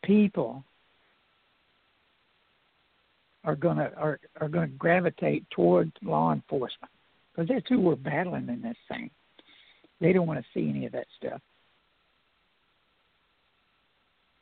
People 0.04 0.63
are 3.43 3.56
gonna 3.56 3.91
are 3.98 4.20
are 4.39 4.48
gonna 4.48 4.67
gravitate 4.67 5.50
towards 5.50 5.91
law 6.02 6.34
enforcement 6.34 6.91
because 7.32 7.50
that's 7.50 7.67
who 7.67 7.80
we're 7.80 7.96
battling 7.96 8.48
in 8.50 8.62
this 8.62 8.78
thing. 8.88 9.10
They 10.00 10.13
don't 10.13 10.28
want 10.28 10.39
to 10.39 10.46
see 10.54 10.70
any 10.70 10.86
of 10.86 10.91
that 10.93 11.08
stuff. 11.17 11.41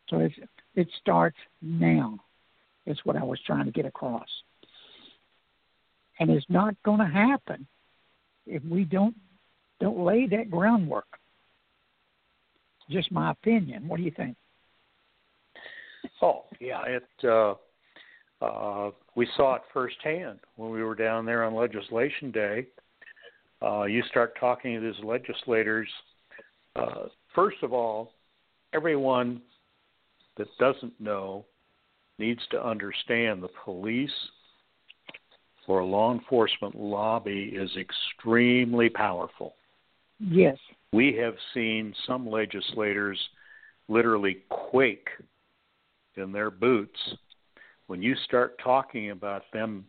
So 0.09 0.19
it's, 0.19 0.35
it 0.75 0.87
starts 1.01 1.37
now. 1.61 2.19
Is 2.85 2.99
what 3.03 3.15
I 3.15 3.23
was 3.23 3.39
trying 3.47 3.65
to 3.65 3.71
get 3.71 3.85
across. 3.85 4.27
And 6.19 6.29
it's 6.29 6.45
not 6.49 6.75
going 6.83 6.99
to 6.99 7.05
happen 7.05 7.65
if 8.45 8.63
we 8.63 8.83
don't 8.83 9.15
don't 9.81 9.99
lay 9.99 10.27
that 10.27 10.51
groundwork. 10.51 11.07
Just 12.89 13.11
my 13.11 13.31
opinion. 13.31 13.87
What 13.87 13.97
do 13.97 14.03
you 14.03 14.11
think? 14.11 14.37
Oh 16.21 16.45
yeah, 16.59 16.83
it. 16.85 17.07
Uh, 17.23 17.55
uh, 18.41 18.91
we 19.15 19.27
saw 19.35 19.55
it 19.55 19.61
firsthand 19.73 20.39
when 20.57 20.69
we 20.69 20.83
were 20.83 20.95
down 20.95 21.25
there 21.25 21.43
on 21.43 21.55
legislation 21.55 22.29
day. 22.29 22.67
Uh, 23.61 23.83
you 23.83 24.03
start 24.09 24.33
talking 24.39 24.75
to 24.75 24.79
these 24.79 25.03
legislators. 25.03 25.89
Uh, 26.75 27.07
first 27.33 27.57
of 27.63 27.73
all, 27.73 28.11
everyone 28.73 29.41
that 30.37 30.47
doesn't 30.59 30.99
know 30.99 31.45
needs 32.19 32.41
to 32.51 32.65
understand 32.65 33.41
the 33.43 33.49
police 33.63 34.09
or 35.67 35.83
law 35.83 36.13
enforcement 36.13 36.75
lobby 36.75 37.51
is 37.55 37.69
extremely 37.77 38.89
powerful. 38.89 39.55
Yes. 40.19 40.57
We 40.93 41.15
have 41.15 41.35
seen 41.53 41.93
some 42.07 42.29
legislators 42.29 43.19
literally 43.87 44.43
quake 44.49 45.07
in 46.15 46.31
their 46.31 46.51
boots 46.51 46.99
when 47.87 48.01
you 48.01 48.15
start 48.25 48.59
talking 48.63 49.11
about 49.11 49.43
them 49.53 49.85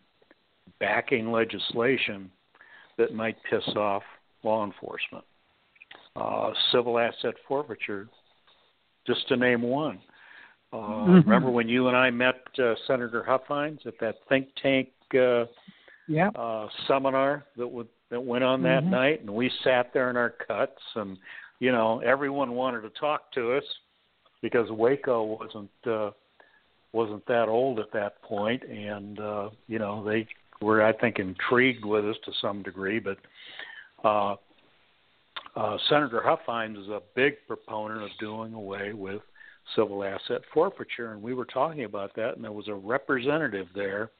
backing 0.80 1.30
legislation 1.30 2.30
that 2.98 3.14
might 3.14 3.36
piss 3.48 3.66
off 3.76 4.02
law 4.42 4.64
enforcement. 4.64 5.24
Uh, 6.14 6.50
civil 6.72 6.98
asset 6.98 7.34
forfeiture, 7.46 8.08
just 9.06 9.28
to 9.28 9.36
name 9.36 9.62
one. 9.62 9.98
Uh, 10.72 10.76
mm-hmm. 10.76 11.12
Remember 11.12 11.50
when 11.50 11.68
you 11.68 11.88
and 11.88 11.96
I 11.96 12.10
met 12.10 12.42
uh, 12.58 12.74
Senator 12.86 13.22
Huffines 13.22 13.80
at 13.86 13.94
that 14.00 14.16
think 14.28 14.48
tank 14.60 14.88
uh, 15.14 15.44
yeah. 16.08 16.28
uh, 16.30 16.68
seminar 16.88 17.44
that 17.56 17.68
would 17.68 17.88
that 18.10 18.22
went 18.22 18.44
on 18.44 18.62
that 18.62 18.82
mm-hmm. 18.82 18.90
night, 18.90 19.20
and 19.20 19.30
we 19.30 19.50
sat 19.64 19.92
there 19.92 20.10
in 20.10 20.16
our 20.16 20.30
cuts, 20.30 20.80
and 20.94 21.16
you 21.60 21.72
know 21.72 22.00
everyone 22.00 22.52
wanted 22.52 22.82
to 22.82 22.90
talk 22.90 23.32
to 23.32 23.52
us 23.52 23.64
because 24.42 24.70
Waco 24.70 25.38
wasn't 25.40 25.70
uh, 25.86 26.10
wasn't 26.92 27.26
that 27.26 27.48
old 27.48 27.78
at 27.78 27.92
that 27.92 28.20
point, 28.22 28.62
and 28.64 29.20
uh, 29.20 29.50
you 29.68 29.78
know 29.78 30.04
they 30.04 30.26
were 30.60 30.84
I 30.84 30.92
think 30.92 31.18
intrigued 31.18 31.84
with 31.84 32.04
us 32.04 32.16
to 32.24 32.32
some 32.40 32.62
degree, 32.62 32.98
but. 32.98 33.18
Uh, 34.04 34.36
uh, 35.54 35.78
Senator 35.88 36.20
Huffines 36.22 36.76
is 36.76 36.88
a 36.88 37.00
big 37.14 37.34
proponent 37.48 38.02
of 38.02 38.10
doing 38.20 38.52
away 38.52 38.92
with 38.92 39.22
civil 39.74 40.04
asset 40.04 40.42
forfeiture, 40.52 41.12
and 41.12 41.22
we 41.22 41.34
were 41.34 41.44
talking 41.44 41.84
about 41.84 42.14
that, 42.16 42.36
and 42.36 42.44
there 42.44 42.52
was 42.52 42.68
a 42.68 42.74
representative 42.74 43.66
there. 43.74 44.10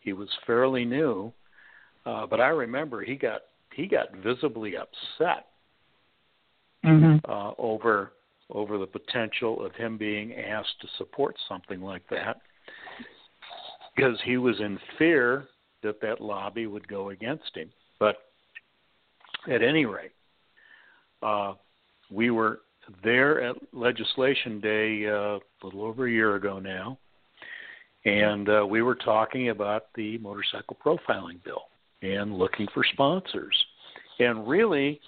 He 0.00 0.12
was 0.12 0.28
fairly 0.46 0.84
new, 0.84 1.32
uh, 2.06 2.26
but 2.26 2.40
I 2.40 2.48
remember 2.48 3.02
he 3.02 3.16
got 3.16 3.42
he 3.74 3.86
got 3.86 4.14
visibly 4.16 4.76
upset 4.76 5.46
mm-hmm. 6.84 7.30
uh, 7.30 7.52
over 7.58 8.12
over 8.50 8.78
the 8.78 8.86
potential 8.86 9.64
of 9.64 9.74
him 9.74 9.96
being 9.96 10.34
asked 10.34 10.80
to 10.80 10.88
support 10.98 11.34
something 11.48 11.80
like 11.80 12.02
that 12.10 12.40
because 13.94 14.18
he 14.24 14.36
was 14.36 14.60
in 14.60 14.78
fear 14.98 15.48
that 15.82 16.00
that 16.00 16.20
lobby 16.20 16.66
would 16.66 16.86
go 16.86 17.10
against 17.10 17.56
him. 17.56 17.70
But 17.98 18.16
at 19.50 19.62
any 19.62 19.86
rate, 19.86 20.12
uh, 21.22 21.54
we 22.10 22.30
were 22.30 22.60
there 23.02 23.42
at 23.42 23.56
legislation 23.72 24.60
day 24.60 25.06
uh, 25.06 25.38
a 25.38 25.40
little 25.62 25.82
over 25.82 26.06
a 26.06 26.10
year 26.10 26.36
ago 26.36 26.58
now, 26.58 26.98
and 28.04 28.48
uh, 28.48 28.66
we 28.68 28.82
were 28.82 28.94
talking 28.94 29.48
about 29.48 29.86
the 29.94 30.18
motorcycle 30.18 30.76
profiling 30.84 31.42
bill 31.44 31.62
and 32.02 32.36
looking 32.36 32.66
for 32.74 32.84
sponsors. 32.92 33.56
And 34.18 34.46
really, 34.46 35.00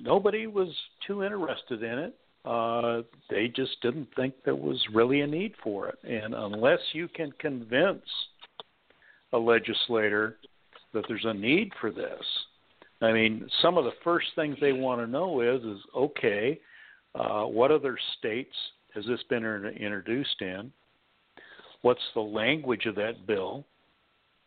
nobody 0.00 0.46
was 0.46 0.68
too 1.06 1.22
interested 1.22 1.82
in 1.82 1.98
it. 1.98 2.14
Uh, 2.44 3.02
they 3.30 3.48
just 3.48 3.80
didn't 3.82 4.08
think 4.14 4.34
there 4.44 4.54
was 4.54 4.80
really 4.92 5.22
a 5.22 5.26
need 5.26 5.54
for 5.62 5.88
it. 5.88 5.98
And 6.04 6.34
unless 6.34 6.80
you 6.92 7.08
can 7.08 7.32
convince 7.38 8.04
a 9.32 9.38
legislator 9.38 10.36
that 10.92 11.04
there's 11.08 11.24
a 11.24 11.34
need 11.34 11.72
for 11.80 11.90
this, 11.90 12.22
I 13.00 13.12
mean, 13.12 13.48
some 13.60 13.76
of 13.76 13.84
the 13.84 13.92
first 14.04 14.26
things 14.36 14.56
they 14.60 14.72
want 14.72 15.00
to 15.00 15.06
know 15.06 15.40
is, 15.40 15.62
is 15.64 15.80
okay, 15.96 16.60
uh, 17.14 17.44
what 17.44 17.70
other 17.70 17.96
states 18.18 18.54
has 18.94 19.04
this 19.06 19.22
been 19.28 19.44
introduced 19.44 20.40
in? 20.40 20.72
What's 21.82 22.00
the 22.14 22.20
language 22.20 22.86
of 22.86 22.94
that 22.96 23.26
bill? 23.26 23.64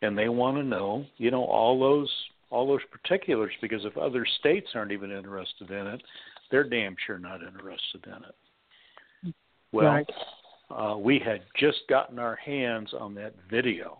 And 0.02 0.16
they 0.16 0.28
want 0.28 0.56
to 0.56 0.62
know, 0.62 1.04
you 1.16 1.30
know, 1.30 1.44
all 1.44 1.78
those 1.78 2.10
all 2.50 2.66
those 2.66 2.80
particulars 2.90 3.52
because 3.60 3.84
if 3.84 3.96
other 3.98 4.24
states 4.38 4.68
aren't 4.74 4.92
even 4.92 5.10
interested 5.10 5.70
in 5.70 5.86
it, 5.86 6.02
they're 6.50 6.64
damn 6.68 6.96
sure 7.06 7.18
not 7.18 7.42
interested 7.42 8.06
in 8.06 8.14
it. 8.24 9.34
Well, 9.72 9.92
Right. 9.92 10.10
uh, 10.70 10.96
we 10.96 11.18
had 11.18 11.42
just 11.56 11.86
gotten 11.88 12.18
our 12.18 12.36
hands 12.36 12.94
on 12.94 13.14
that 13.14 13.34
video 13.50 13.98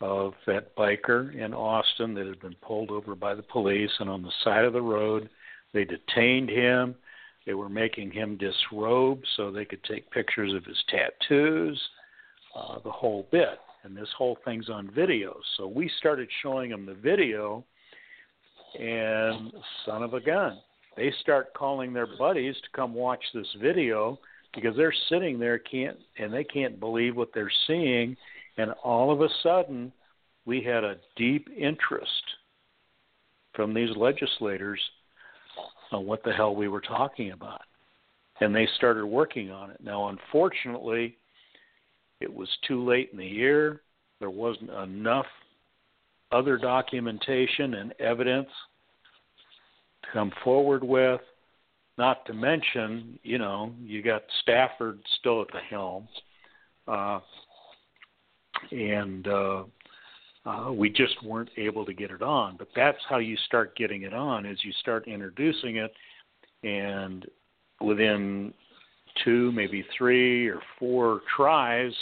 of 0.00 0.34
that 0.46 0.74
biker 0.74 1.34
in 1.34 1.54
Austin 1.54 2.14
that 2.14 2.26
had 2.26 2.40
been 2.40 2.56
pulled 2.56 2.90
over 2.90 3.14
by 3.14 3.34
the 3.34 3.42
police, 3.42 3.92
and 4.00 4.08
on 4.08 4.22
the 4.22 4.32
side 4.42 4.64
of 4.64 4.72
the 4.72 4.82
road, 4.82 5.28
they 5.72 5.84
detained 5.84 6.48
him. 6.48 6.94
They 7.46 7.54
were 7.54 7.68
making 7.68 8.12
him 8.12 8.36
disrobe 8.36 9.20
so 9.36 9.50
they 9.50 9.64
could 9.64 9.82
take 9.84 10.10
pictures 10.10 10.52
of 10.54 10.64
his 10.64 10.82
tattoos, 10.88 11.80
uh, 12.54 12.78
the 12.84 12.90
whole 12.90 13.26
bit. 13.32 13.58
And 13.84 13.96
this 13.96 14.08
whole 14.16 14.38
thing's 14.44 14.70
on 14.70 14.90
video. 14.94 15.36
So 15.56 15.66
we 15.66 15.90
started 15.98 16.28
showing 16.42 16.70
them 16.70 16.86
the 16.86 16.94
video, 16.94 17.64
and 18.78 19.52
son 19.84 20.02
of 20.02 20.14
a 20.14 20.20
gun, 20.20 20.58
they 20.96 21.12
start 21.20 21.52
calling 21.54 21.92
their 21.92 22.06
buddies 22.18 22.54
to 22.56 22.76
come 22.76 22.94
watch 22.94 23.24
this 23.34 23.48
video 23.60 24.18
because 24.54 24.76
they're 24.76 24.94
sitting 25.08 25.38
there 25.38 25.58
can't 25.58 25.96
and 26.18 26.32
they 26.32 26.44
can't 26.44 26.78
believe 26.78 27.16
what 27.16 27.30
they're 27.34 27.52
seeing 27.66 28.16
and 28.58 28.72
all 28.84 29.10
of 29.10 29.20
a 29.20 29.28
sudden 29.42 29.92
we 30.44 30.62
had 30.62 30.84
a 30.84 30.96
deep 31.16 31.48
interest 31.56 32.22
from 33.54 33.72
these 33.72 33.94
legislators 33.96 34.80
on 35.92 36.06
what 36.06 36.22
the 36.24 36.32
hell 36.32 36.54
we 36.54 36.68
were 36.68 36.80
talking 36.80 37.32
about. 37.32 37.62
And 38.40 38.54
they 38.54 38.68
started 38.76 39.06
working 39.06 39.50
on 39.50 39.70
it. 39.70 39.78
Now 39.82 40.08
unfortunately 40.08 41.16
it 42.20 42.32
was 42.32 42.48
too 42.66 42.84
late 42.84 43.10
in 43.12 43.18
the 43.18 43.26
year. 43.26 43.80
There 44.20 44.30
wasn't 44.30 44.70
enough 44.70 45.26
other 46.30 46.56
documentation 46.56 47.74
and 47.74 47.92
evidence 48.00 48.48
to 50.02 50.08
come 50.12 50.32
forward 50.42 50.82
with. 50.82 51.20
Not 51.98 52.24
to 52.26 52.32
mention, 52.32 53.18
you 53.22 53.38
know, 53.38 53.72
you 53.82 54.02
got 54.02 54.22
Stafford 54.40 54.98
still 55.20 55.42
at 55.42 55.48
the 55.52 55.60
helm, 55.68 56.08
uh, 56.88 57.20
and 58.70 59.28
uh, 59.28 59.64
uh, 60.44 60.72
we 60.72 60.90
just 60.90 61.22
weren't 61.24 61.50
able 61.56 61.84
to 61.84 61.92
get 61.92 62.10
it 62.10 62.22
on. 62.22 62.56
But 62.56 62.68
that's 62.74 62.98
how 63.08 63.18
you 63.18 63.36
start 63.46 63.76
getting 63.76 64.02
it 64.02 64.14
on: 64.14 64.46
is 64.46 64.58
you 64.62 64.72
start 64.80 65.06
introducing 65.06 65.76
it, 65.76 65.92
and 66.64 67.26
within 67.80 68.52
two, 69.24 69.52
maybe 69.52 69.84
three 69.96 70.48
or 70.48 70.60
four 70.78 71.20
tries, 71.36 71.92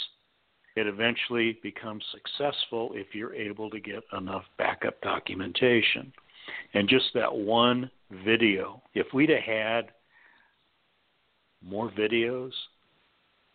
it 0.75 0.87
eventually 0.87 1.59
becomes 1.61 2.03
successful 2.11 2.91
if 2.93 3.07
you're 3.13 3.35
able 3.35 3.69
to 3.69 3.79
get 3.79 4.03
enough 4.17 4.43
backup 4.57 4.99
documentation. 5.01 6.11
And 6.73 6.87
just 6.87 7.05
that 7.13 7.33
one 7.33 7.91
video, 8.25 8.81
if 8.93 9.07
we'd 9.13 9.29
have 9.29 9.43
had 9.43 9.91
more 11.63 11.91
videos 11.91 12.51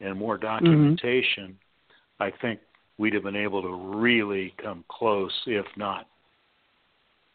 and 0.00 0.16
more 0.16 0.38
documentation, 0.38 1.58
I 2.20 2.30
think 2.42 2.60
we'd 2.98 3.14
have 3.14 3.24
been 3.24 3.36
able 3.36 3.62
to 3.62 3.74
really 3.74 4.54
come 4.62 4.84
close, 4.88 5.32
if 5.46 5.66
not 5.76 6.06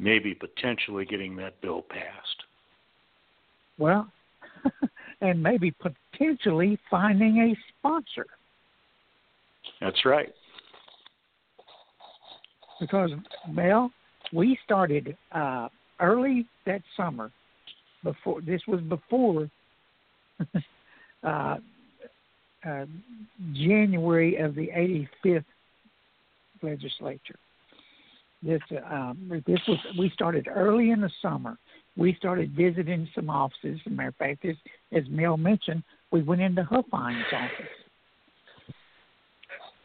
maybe 0.02 0.34
potentially 0.34 1.06
getting 1.06 1.36
that 1.38 1.62
bill 1.62 1.84
passed. 1.84 2.44
Well, 3.78 4.12
and 5.22 5.42
maybe 5.42 5.72
potentially 5.72 6.78
finding 6.90 7.38
a 7.38 7.58
sponsor 7.78 8.26
That's 9.80 10.04
right. 10.06 10.34
because 12.80 13.12
Mel, 13.48 13.92
we 14.34 14.58
started 14.66 15.16
uh, 15.32 15.70
early 16.00 16.48
that 16.66 16.82
summer. 16.98 17.32
Before 18.04 18.42
this 18.42 18.62
was 18.68 18.82
before 18.82 19.48
uh, 21.24 21.58
uh, 22.68 22.86
January 23.54 24.38
of 24.38 24.56
the 24.56 24.70
85th 25.26 25.46
legislature. 26.62 27.36
This 28.44 28.62
um, 28.90 29.44
this 29.46 29.60
was 29.68 29.78
we 30.00 30.10
started 30.10 30.48
early 30.50 30.90
in 30.90 31.02
the 31.02 31.12
summer. 31.22 31.58
We 31.96 32.16
started 32.16 32.52
visiting 32.54 33.08
some 33.14 33.30
offices. 33.30 33.80
As 33.86 33.92
a 33.92 33.96
matter 33.96 34.10
of 34.10 34.16
fact, 34.16 34.46
as, 34.46 34.56
as 34.92 35.04
Mel 35.10 35.38
mentioned, 35.38 35.84
we 36.12 36.24
went 36.24 36.42
into 36.42 36.64
Huffines' 36.64 37.24
office, 37.32 37.72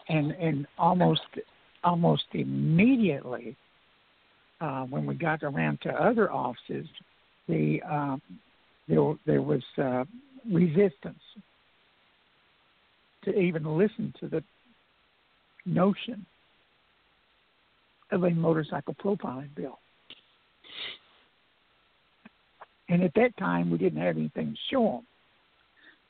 and 0.09 0.31
and 0.33 0.67
almost 0.79 1.21
almost 1.85 2.25
immediately 2.33 3.57
uh, 4.61 4.85
when 4.85 5.05
we 5.05 5.15
got 5.15 5.43
around 5.43 5.79
to 5.83 5.91
other 5.91 6.33
offices, 6.33 6.87
the 7.49 7.83
um, 7.83 8.23
there 8.89 9.15
there 9.27 9.43
was 9.43 9.63
uh, 9.77 10.05
resistance 10.51 11.21
to 13.27 13.39
even 13.39 13.77
listen 13.77 14.15
to 14.21 14.29
the 14.29 14.43
notion 15.67 16.25
of 18.11 18.23
a 18.23 18.31
motorcycle 18.31 18.95
profiling 18.95 19.55
bill. 19.55 19.79
And 22.89 23.03
at 23.03 23.15
that 23.15 23.37
time, 23.37 23.71
we 23.71 23.79
didn't 23.79 24.01
have 24.01 24.17
anything 24.17 24.53
to 24.53 24.59
show 24.71 24.83
them 24.85 25.07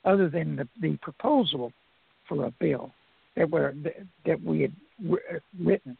other 0.04 0.28
than 0.28 0.56
the, 0.56 0.68
the 0.80 0.96
proposal 0.98 1.72
for 2.28 2.44
a 2.44 2.50
bill 2.60 2.92
that 3.34 3.50
were 3.50 3.74
that 4.24 4.42
we 4.42 4.62
had 4.62 4.72
written. 5.58 5.96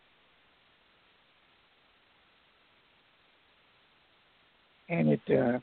And 4.88 5.09
it, 5.09 5.20
uh, 5.31 5.59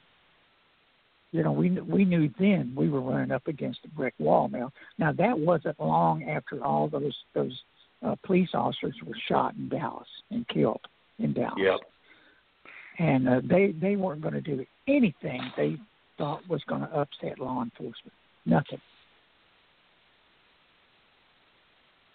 you 1.33 1.41
know, 1.41 1.51
we 1.51 1.71
we 1.81 2.05
knew 2.05 2.29
then 2.39 2.73
we 2.77 2.89
were 2.89 3.01
running 3.01 3.31
up 3.31 3.47
against 3.47 3.79
a 3.85 3.87
brick 3.89 4.13
wall. 4.19 4.47
Now, 4.49 4.71
now 4.99 5.11
that 5.13 5.37
wasn't 5.37 5.79
long 5.79 6.29
after 6.29 6.63
all 6.63 6.87
those 6.87 7.17
those 7.33 7.59
uh, 8.05 8.15
police 8.23 8.49
officers 8.53 8.95
were 9.03 9.17
shot 9.27 9.55
in 9.55 9.67
Dallas 9.67 10.07
and 10.29 10.47
killed 10.47 10.79
in 11.17 11.33
Dallas. 11.33 11.57
Yep. 11.57 11.79
And 12.99 13.27
uh, 13.27 13.41
they 13.49 13.73
they 13.81 13.95
weren't 13.95 14.21
going 14.21 14.35
to 14.35 14.41
do 14.41 14.63
anything 14.87 15.41
they 15.57 15.77
thought 16.19 16.47
was 16.47 16.61
going 16.67 16.81
to 16.81 16.87
upset 16.95 17.39
law 17.39 17.63
enforcement. 17.63 18.13
Nothing. 18.45 18.81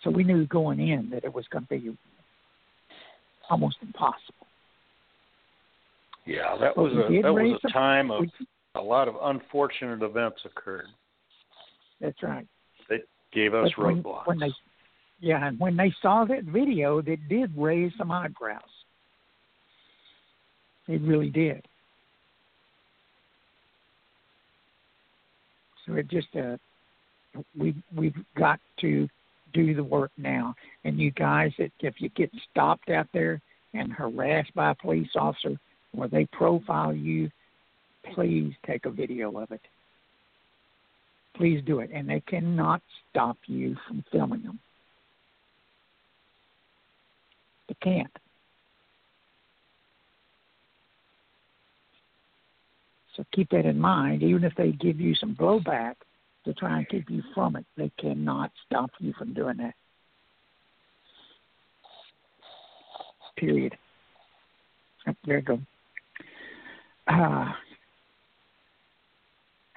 So 0.04 0.10
we 0.10 0.22
knew 0.22 0.46
going 0.46 0.78
in 0.78 1.10
that 1.10 1.24
it 1.24 1.34
was 1.34 1.44
going 1.50 1.66
to 1.66 1.68
be 1.68 1.98
almost 3.50 3.78
impossible. 3.82 4.46
Yeah, 6.24 6.56
that 6.60 6.76
was 6.76 6.92
a 6.92 7.20
that 7.20 7.32
was 7.32 7.58
a 7.64 7.72
time 7.72 8.12
of 8.12 8.20
we- 8.20 8.46
a 8.74 8.80
lot 8.80 9.08
of 9.08 9.14
unfortunate 9.22 10.02
events 10.02 10.38
occurred. 10.44 10.86
That's 12.00 12.22
right. 12.22 12.46
That 12.88 13.00
gave 13.32 13.54
us 13.54 13.70
But 13.76 13.84
when, 13.84 14.02
roadblocks. 14.02 14.26
when 14.26 14.38
they, 14.38 14.52
yeah, 15.20 15.46
and 15.46 15.58
when 15.58 15.76
they 15.76 15.92
saw 16.00 16.24
that 16.26 16.44
video, 16.44 17.02
that 17.02 17.28
did 17.28 17.50
raise 17.56 17.92
some 17.98 18.10
eyebrows. 18.10 18.62
It 20.86 21.02
really 21.02 21.30
did. 21.30 21.66
So 25.86 25.94
it 25.94 26.08
just, 26.08 26.28
uh, 26.36 26.56
we 27.58 27.74
we've 27.94 28.16
got 28.36 28.60
to 28.80 29.08
do 29.52 29.74
the 29.74 29.84
work 29.84 30.10
now. 30.16 30.54
And 30.84 30.98
you 30.98 31.10
guys, 31.10 31.50
that 31.58 31.70
if 31.80 31.94
you 31.98 32.08
get 32.10 32.30
stopped 32.50 32.90
out 32.90 33.08
there 33.12 33.40
and 33.74 33.92
harassed 33.92 34.54
by 34.54 34.70
a 34.70 34.74
police 34.74 35.08
officer, 35.16 35.56
or 35.96 36.08
they 36.08 36.26
profile 36.26 36.94
you, 36.94 37.30
please 38.14 38.52
take 38.66 38.86
a 38.86 38.90
video 38.90 39.36
of 39.38 39.50
it. 39.50 39.60
Please 41.36 41.62
do 41.64 41.80
it, 41.80 41.90
and 41.92 42.08
they 42.08 42.20
cannot 42.20 42.82
stop 43.10 43.36
you 43.46 43.76
from 43.86 44.04
filming 44.10 44.42
them. 44.42 44.58
They 47.68 47.76
can't. 47.82 48.10
So 53.14 53.24
keep 53.32 53.50
that 53.50 53.66
in 53.66 53.78
mind. 53.78 54.22
Even 54.22 54.44
if 54.44 54.54
they 54.56 54.72
give 54.72 55.00
you 55.00 55.14
some 55.14 55.34
blowback 55.34 55.94
to 56.44 56.54
try 56.54 56.78
and 56.78 56.88
keep 56.88 57.10
you 57.10 57.22
from 57.34 57.56
it, 57.56 57.66
they 57.76 57.90
cannot 57.98 58.52
stop 58.66 58.90
you 58.98 59.12
from 59.18 59.34
doing 59.34 59.58
that. 59.58 59.74
Period. 63.36 63.76
Yep, 65.06 65.16
There 65.24 65.38
you 65.38 65.42
go. 65.42 65.60
Uh, 67.06 67.52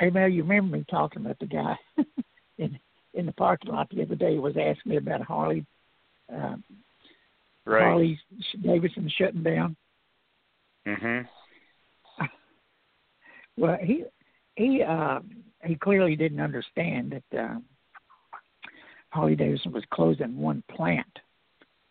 hey 0.02 0.10
Mel, 0.10 0.28
you 0.28 0.42
remember 0.42 0.78
me 0.78 0.86
talking 0.90 1.24
about 1.24 1.38
the 1.40 1.46
guy 1.46 1.78
in 2.58 2.78
in 3.14 3.26
the 3.26 3.32
parking 3.34 3.72
lot 3.72 3.88
the 3.90 4.02
other 4.02 4.16
day 4.16 4.38
was 4.40 4.56
asking 4.58 4.90
me 4.90 4.98
about 4.98 5.22
Harley 5.22 5.66
uh, 6.34 6.56
right. 7.66 7.84
Harley 7.84 8.20
Davidson 8.62 9.10
shutting 9.18 9.44
down. 9.44 9.78
Mhm. 10.86 11.28
Well, 13.58 13.78
he 13.84 14.06
he 14.56 14.82
uh, 14.82 15.20
he 15.64 15.76
clearly 15.76 16.16
didn't 16.16 16.40
understand 16.40 17.22
that 17.32 17.40
uh, 17.40 17.60
Harley 19.10 19.36
Davidson 19.36 19.74
was 19.74 19.84
closing 19.94 20.38
one 20.38 20.64
plant 20.74 21.20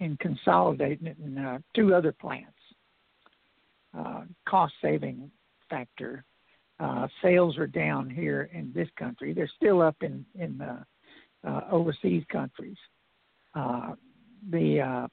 and 0.00 0.18
consolidating 0.18 1.06
it 1.06 1.18
in 1.22 1.38
uh, 1.38 1.58
two 1.76 1.94
other 1.94 2.12
plants. 2.12 2.48
Uh, 3.96 4.22
cost 4.48 4.72
saving 4.80 5.30
factor. 5.68 6.24
Uh, 6.80 7.06
sales 7.20 7.58
are 7.58 7.66
down 7.66 8.08
here 8.08 8.48
in 8.54 8.72
this 8.74 8.88
country. 8.98 9.34
They're 9.34 9.50
still 9.56 9.82
up 9.82 9.96
in 10.00 10.24
in 10.38 10.60
uh, 10.60 10.82
uh, 11.46 11.60
overseas 11.70 12.24
countries. 12.30 12.78
Uh, 13.54 13.92
the 14.50 14.80
uh, 14.80 15.08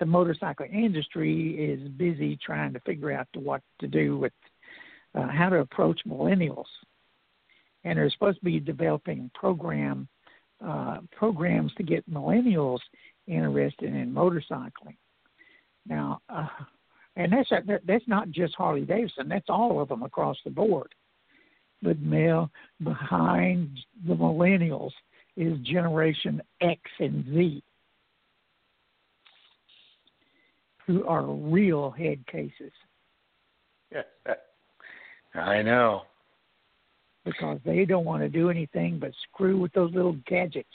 the 0.00 0.06
motorcycle 0.06 0.66
industry 0.70 1.72
is 1.72 1.88
busy 1.90 2.36
trying 2.44 2.72
to 2.72 2.80
figure 2.80 3.12
out 3.12 3.28
what 3.34 3.62
to 3.80 3.86
do 3.86 4.18
with 4.18 4.32
uh, 5.14 5.28
how 5.28 5.48
to 5.48 5.60
approach 5.60 6.00
millennials, 6.06 6.66
and 7.84 7.96
they're 7.96 8.10
supposed 8.10 8.38
to 8.40 8.44
be 8.44 8.58
developing 8.58 9.30
program 9.34 10.08
uh, 10.64 10.98
programs 11.12 11.72
to 11.74 11.82
get 11.82 12.08
millennials 12.10 12.80
interested 13.26 13.94
in 13.94 14.12
motorcycling. 14.12 14.96
Now, 15.86 16.20
uh, 16.28 16.48
and 17.16 17.32
that's 17.32 17.50
that's 17.86 18.08
not 18.08 18.30
just 18.30 18.54
Harley 18.54 18.82
Davidson; 18.82 19.28
that's 19.28 19.48
all 19.48 19.80
of 19.80 19.88
them 19.88 20.02
across 20.02 20.36
the 20.44 20.50
board. 20.50 20.94
But 21.82 22.00
Mel, 22.00 22.50
behind 22.82 23.78
the 24.06 24.14
millennials 24.14 24.92
is 25.36 25.58
Generation 25.58 26.40
X 26.60 26.80
and 26.98 27.24
Z, 27.26 27.62
who 30.86 31.06
are 31.06 31.24
real 31.24 31.90
head 31.90 32.26
cases 32.26 32.72
I 35.34 35.62
know. 35.62 36.02
because 37.24 37.58
they 37.64 37.84
don't 37.84 38.04
want 38.04 38.22
to 38.22 38.28
do 38.28 38.50
anything 38.50 38.98
but 38.98 39.10
screw 39.28 39.58
with 39.58 39.72
those 39.72 39.92
little 39.92 40.16
gadgets. 40.26 40.68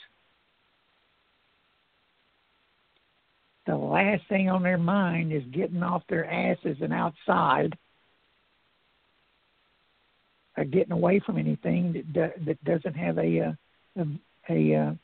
The 3.66 3.76
last 3.76 4.22
thing 4.28 4.50
on 4.50 4.62
their 4.62 4.78
mind 4.78 5.32
is 5.32 5.44
getting 5.52 5.82
off 5.82 6.02
their 6.08 6.28
asses 6.28 6.78
and 6.80 6.92
outside, 6.92 7.76
or 10.56 10.64
getting 10.64 10.92
away 10.92 11.20
from 11.20 11.38
anything 11.38 11.92
that 11.92 12.12
do- 12.12 12.44
that 12.44 12.64
doesn't 12.64 12.94
have 12.94 13.18
a 13.18 13.40
uh, 13.40 13.52
a 13.96 14.06
a, 14.50 14.74
uh, 14.74 14.94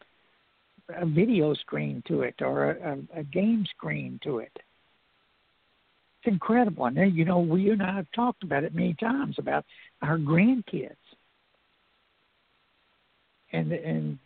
a 0.88 1.06
video 1.06 1.54
screen 1.54 2.02
to 2.09 2.22
it 2.22 2.34
or 2.40 2.72
a, 2.72 2.92
a, 2.92 3.20
a 3.20 3.24
game 3.24 3.64
screen 3.66 4.18
to 4.24 4.38
it. 4.38 4.52
It's 6.20 6.32
incredible. 6.32 6.86
And 6.86 7.16
you 7.16 7.24
know, 7.24 7.38
we 7.38 7.70
and 7.70 7.82
I 7.82 7.94
have 7.94 8.11
talked 8.12 8.42
about 8.42 8.64
it 8.64 8.74
many 8.74 8.94
times 8.94 9.36
about 9.38 9.64
our 10.02 10.18
grandkids 10.18 10.96
and 13.52 13.72
and 13.72 14.18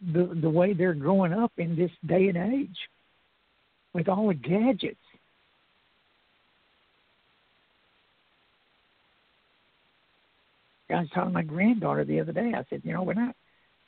the 0.00 0.38
the 0.40 0.50
way 0.50 0.72
they're 0.72 0.94
growing 0.94 1.32
up 1.32 1.52
in 1.56 1.76
this 1.76 1.90
day 2.04 2.28
and 2.28 2.36
age 2.36 2.76
with 3.92 4.08
all 4.08 4.28
the 4.28 4.34
gadgets. 4.34 4.96
I 10.88 11.00
was 11.00 11.08
talking 11.10 11.30
to 11.30 11.34
my 11.34 11.42
granddaughter 11.42 12.04
the 12.04 12.20
other 12.20 12.32
day. 12.32 12.52
I 12.54 12.64
said, 12.70 12.82
you 12.84 12.92
know, 12.92 13.02
we're 13.02 13.14
not. 13.14 13.34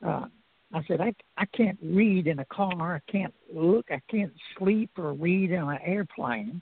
Uh, 0.04 0.26
I 0.72 0.82
said, 0.86 1.00
I 1.00 1.14
I 1.36 1.46
can't 1.46 1.78
read 1.82 2.26
in 2.26 2.38
a 2.40 2.44
car. 2.46 2.96
I 2.96 3.10
can't 3.10 3.34
look. 3.52 3.86
I 3.90 4.00
can't 4.10 4.32
sleep 4.58 4.90
or 4.98 5.12
read 5.12 5.52
in 5.52 5.62
an 5.62 5.78
airplane 5.84 6.60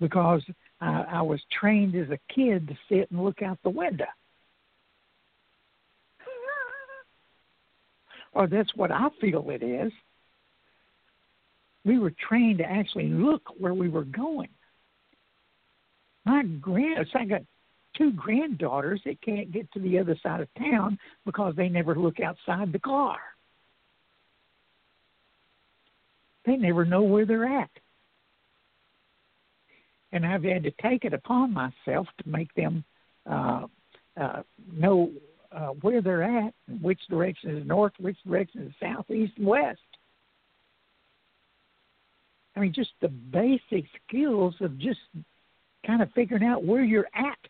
because 0.00 0.42
I, 0.80 1.04
I 1.08 1.22
was 1.22 1.40
trained 1.60 1.94
as 1.94 2.10
a 2.10 2.18
kid 2.34 2.68
to 2.68 2.76
sit 2.88 3.10
and 3.10 3.22
look 3.22 3.42
out 3.42 3.58
the 3.62 3.70
window. 3.70 4.06
Or 8.32 8.46
that's 8.46 8.74
what 8.76 8.90
I 8.90 9.08
feel 9.20 9.50
it 9.50 9.62
is. 9.62 9.92
We 11.84 11.98
were 11.98 12.12
trained 12.28 12.58
to 12.58 12.64
actually 12.64 13.08
look 13.08 13.42
where 13.58 13.74
we 13.74 13.88
were 13.88 14.04
going. 14.04 14.50
My 16.24 16.42
grand, 16.42 17.06
I 17.14 17.24
got 17.24 17.42
two 17.96 18.12
granddaughters 18.12 19.00
that 19.04 19.20
can't 19.22 19.50
get 19.52 19.70
to 19.72 19.80
the 19.80 19.98
other 19.98 20.16
side 20.22 20.40
of 20.40 20.48
town 20.58 20.98
because 21.24 21.54
they 21.56 21.68
never 21.68 21.94
look 21.94 22.20
outside 22.20 22.72
the 22.72 22.78
car. 22.78 23.18
They 26.46 26.56
never 26.56 26.84
know 26.84 27.02
where 27.02 27.26
they're 27.26 27.60
at. 27.60 27.70
And 30.12 30.26
I've 30.26 30.42
had 30.42 30.64
to 30.64 30.72
take 30.82 31.04
it 31.04 31.14
upon 31.14 31.54
myself 31.54 32.06
to 32.22 32.28
make 32.28 32.52
them 32.54 32.84
uh, 33.30 33.66
uh, 34.20 34.42
know 34.72 35.10
uh, 35.52 35.68
where 35.80 36.00
they're 36.00 36.22
at, 36.22 36.54
which 36.80 37.00
direction 37.08 37.56
is 37.56 37.66
north, 37.66 37.92
which 37.98 38.16
direction 38.26 38.62
is 38.62 38.72
south, 38.80 39.10
east, 39.10 39.32
and 39.36 39.46
west. 39.46 39.80
I 42.56 42.60
mean, 42.60 42.72
just 42.72 42.90
the 43.00 43.08
basic 43.08 43.84
skills 44.06 44.54
of 44.60 44.78
just 44.78 45.00
kind 45.86 46.02
of 46.02 46.10
figuring 46.12 46.44
out 46.44 46.64
where 46.64 46.84
you're 46.84 47.08
at. 47.14 47.38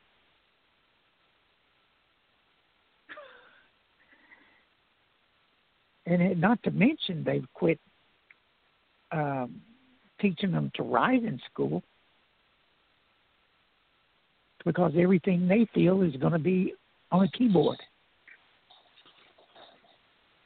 And 6.06 6.40
not 6.40 6.60
to 6.64 6.70
mention, 6.72 7.22
they've 7.22 7.46
quit 7.54 7.78
um, 9.12 9.60
teaching 10.20 10.50
them 10.50 10.72
to 10.74 10.82
write 10.82 11.24
in 11.24 11.40
school 11.52 11.82
because 14.64 14.92
everything 14.98 15.48
they 15.48 15.68
feel 15.74 16.02
is 16.02 16.14
going 16.16 16.32
to 16.32 16.38
be 16.38 16.74
on 17.10 17.24
a 17.24 17.30
keyboard. 17.30 17.78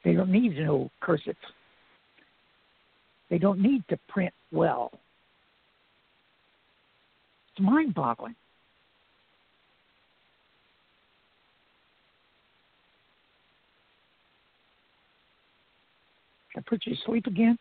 They 0.05 0.13
don't 0.13 0.31
need 0.31 0.55
to 0.57 0.65
know 0.65 0.91
cursive. 1.01 1.37
They 3.31 3.39
don't 3.39 3.61
need 3.61 3.83
to 3.89 3.99
print 4.09 4.35
well. 4.53 4.91
It's 7.51 7.61
mind 7.61 7.95
boggling. 7.95 8.37
Can 16.53 16.63
I 16.65 16.69
put 16.69 16.85
you 16.87 16.95
to 16.95 17.01
sleep 17.05 17.27
again? 17.27 17.59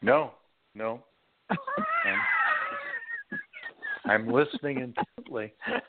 No, 0.00 0.32
no. 0.74 1.04
I'm, 1.50 2.18
I'm 4.06 4.26
listening 4.32 4.78
intently. 4.80 5.52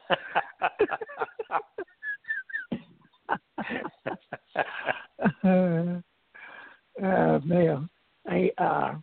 uh, 7.04 7.40
uh, 7.54 7.80
I 8.28 8.52
uh, 8.58 8.94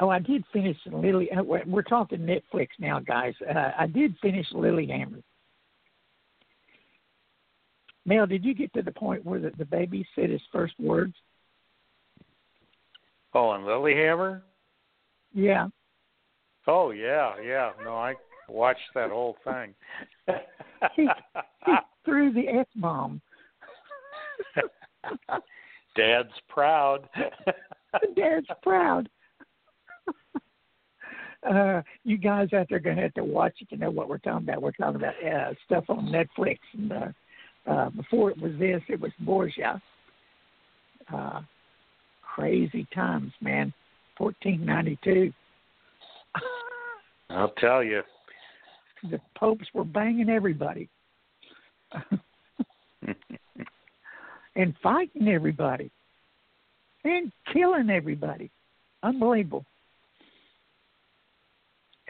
oh, 0.00 0.08
I 0.08 0.18
did 0.18 0.44
finish 0.52 0.76
Lily. 0.86 1.30
Uh, 1.32 1.42
we're 1.42 1.64
we're 1.66 1.82
talking 1.82 2.20
Netflix 2.20 2.68
now, 2.78 3.00
guys. 3.00 3.34
Uh, 3.42 3.72
I 3.78 3.86
did 3.86 4.16
finish 4.22 4.46
Lilyhammer. 4.52 5.22
Mel, 8.06 8.26
did 8.26 8.44
you 8.44 8.54
get 8.54 8.72
to 8.74 8.82
the 8.82 8.92
point 8.92 9.24
where 9.24 9.40
the, 9.40 9.50
the 9.56 9.64
baby 9.64 10.06
said 10.14 10.30
his 10.30 10.42
first 10.52 10.74
words? 10.78 11.14
oh, 13.34 13.52
and 13.52 13.64
Lilyhammer? 13.64 14.42
Yeah. 15.32 15.68
Oh 16.66 16.90
yeah, 16.90 17.34
yeah. 17.44 17.72
No, 17.82 17.96
I 17.96 18.14
watched 18.48 18.80
that 18.94 19.10
whole 19.10 19.36
thing. 19.44 19.74
He, 20.96 21.08
he 21.64 21.72
threw 22.04 22.30
the 22.30 22.46
F 22.46 22.66
bomb. 22.76 23.22
Dad's 25.96 26.32
proud. 26.48 27.08
Dad's 28.16 28.46
proud. 28.62 29.08
uh, 31.50 31.82
you 32.04 32.16
guys 32.18 32.52
out 32.52 32.66
there 32.68 32.78
are 32.78 32.80
going 32.80 32.96
to 32.96 33.02
have 33.02 33.14
to 33.14 33.24
watch 33.24 33.54
it 33.60 33.68
to 33.70 33.76
know 33.76 33.90
what 33.90 34.08
we're 34.08 34.18
talking 34.18 34.48
about. 34.48 34.62
We're 34.62 34.72
talking 34.72 34.96
about 34.96 35.14
uh, 35.24 35.54
stuff 35.64 35.84
on 35.88 36.06
Netflix. 36.06 36.58
And 36.72 36.92
uh, 36.92 37.06
uh, 37.70 37.90
before 37.90 38.30
it 38.30 38.40
was 38.40 38.52
this, 38.58 38.82
it 38.88 39.00
was 39.00 39.12
Borgia. 39.20 39.80
Uh, 41.12 41.40
crazy 42.22 42.86
times, 42.94 43.32
man. 43.40 43.72
1492. 44.18 45.32
I'll 47.30 47.48
tell 47.60 47.82
you. 47.82 48.02
the 49.10 49.20
popes 49.36 49.66
were 49.74 49.84
banging 49.84 50.28
everybody 50.28 50.88
and 54.56 54.74
fighting 54.82 55.28
everybody 55.28 55.90
and 57.04 57.32
killing 57.52 57.90
everybody. 57.90 58.50
Unbelievable. 59.02 59.64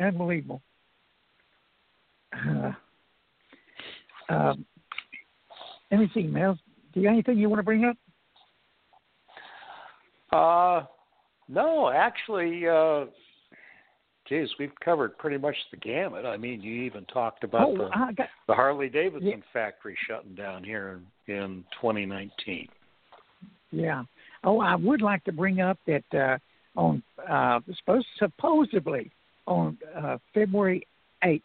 unbelievable. 0.00 0.62
Uh, 2.32 2.72
um, 4.28 4.64
Mel. 6.32 6.58
Do 6.92 7.00
you 7.00 7.06
have 7.06 7.14
anything 7.14 7.38
you 7.38 7.48
want 7.48 7.58
to 7.58 7.64
bring 7.64 7.84
up? 7.84 7.96
Uh, 10.32 10.86
no, 11.48 11.90
actually, 11.90 12.66
uh, 12.66 13.06
geez, 14.28 14.48
we've 14.58 14.72
covered 14.84 15.16
pretty 15.18 15.38
much 15.38 15.56
the 15.70 15.76
gamut. 15.76 16.24
I 16.24 16.36
mean, 16.36 16.62
you 16.62 16.82
even 16.84 17.04
talked 17.06 17.44
about 17.44 17.68
oh, 17.68 17.76
the, 17.76 18.12
got, 18.16 18.28
the 18.46 18.54
Harley 18.54 18.88
Davidson 18.88 19.28
Yeah. 19.28 19.36
factory 19.52 19.96
shutting 20.08 20.34
down 20.34 20.64
here 20.64 21.00
in, 21.28 21.34
in 21.34 21.64
2019. 21.80 22.68
yeah. 23.70 24.04
Oh, 24.46 24.60
I 24.60 24.74
would 24.74 25.00
like 25.00 25.24
to 25.24 25.32
bring 25.32 25.60
up 25.60 25.78
that 25.86 26.04
uh, 26.14 26.38
on 26.78 27.02
uh, 27.28 27.60
supposed 27.78 28.06
supposedly 28.18 29.10
on 29.46 29.78
uh, 29.96 30.18
February 30.34 30.86
eighth, 31.22 31.44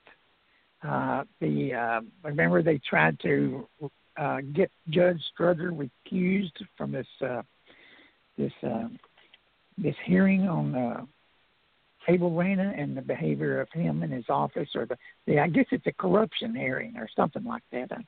uh, 0.83 1.23
the 1.39 1.73
uh, 1.73 2.01
remember 2.23 2.61
they 2.61 2.77
tried 2.89 3.17
to 3.21 3.67
uh, 4.17 4.41
get 4.53 4.69
Judge 4.89 5.21
Strother 5.33 5.71
recused 5.71 6.51
from 6.77 6.91
this 6.91 7.07
uh, 7.21 7.41
this 8.37 8.51
uh, 8.63 8.89
this 9.77 9.95
hearing 10.05 10.47
on 10.47 10.75
uh, 10.75 11.05
Abel 12.09 12.31
Reyna 12.31 12.73
and 12.75 12.97
the 12.97 13.01
behavior 13.01 13.61
of 13.61 13.69
him 13.71 14.03
in 14.03 14.11
his 14.11 14.25
office, 14.29 14.69
or 14.75 14.85
the, 14.85 14.97
the 15.27 15.39
I 15.39 15.47
guess 15.47 15.65
it's 15.71 15.87
a 15.87 15.93
corruption 15.93 16.55
hearing 16.55 16.97
or 16.97 17.07
something 17.15 17.43
like 17.43 17.63
that. 17.71 17.91
I 17.91 17.95
don't 17.95 18.07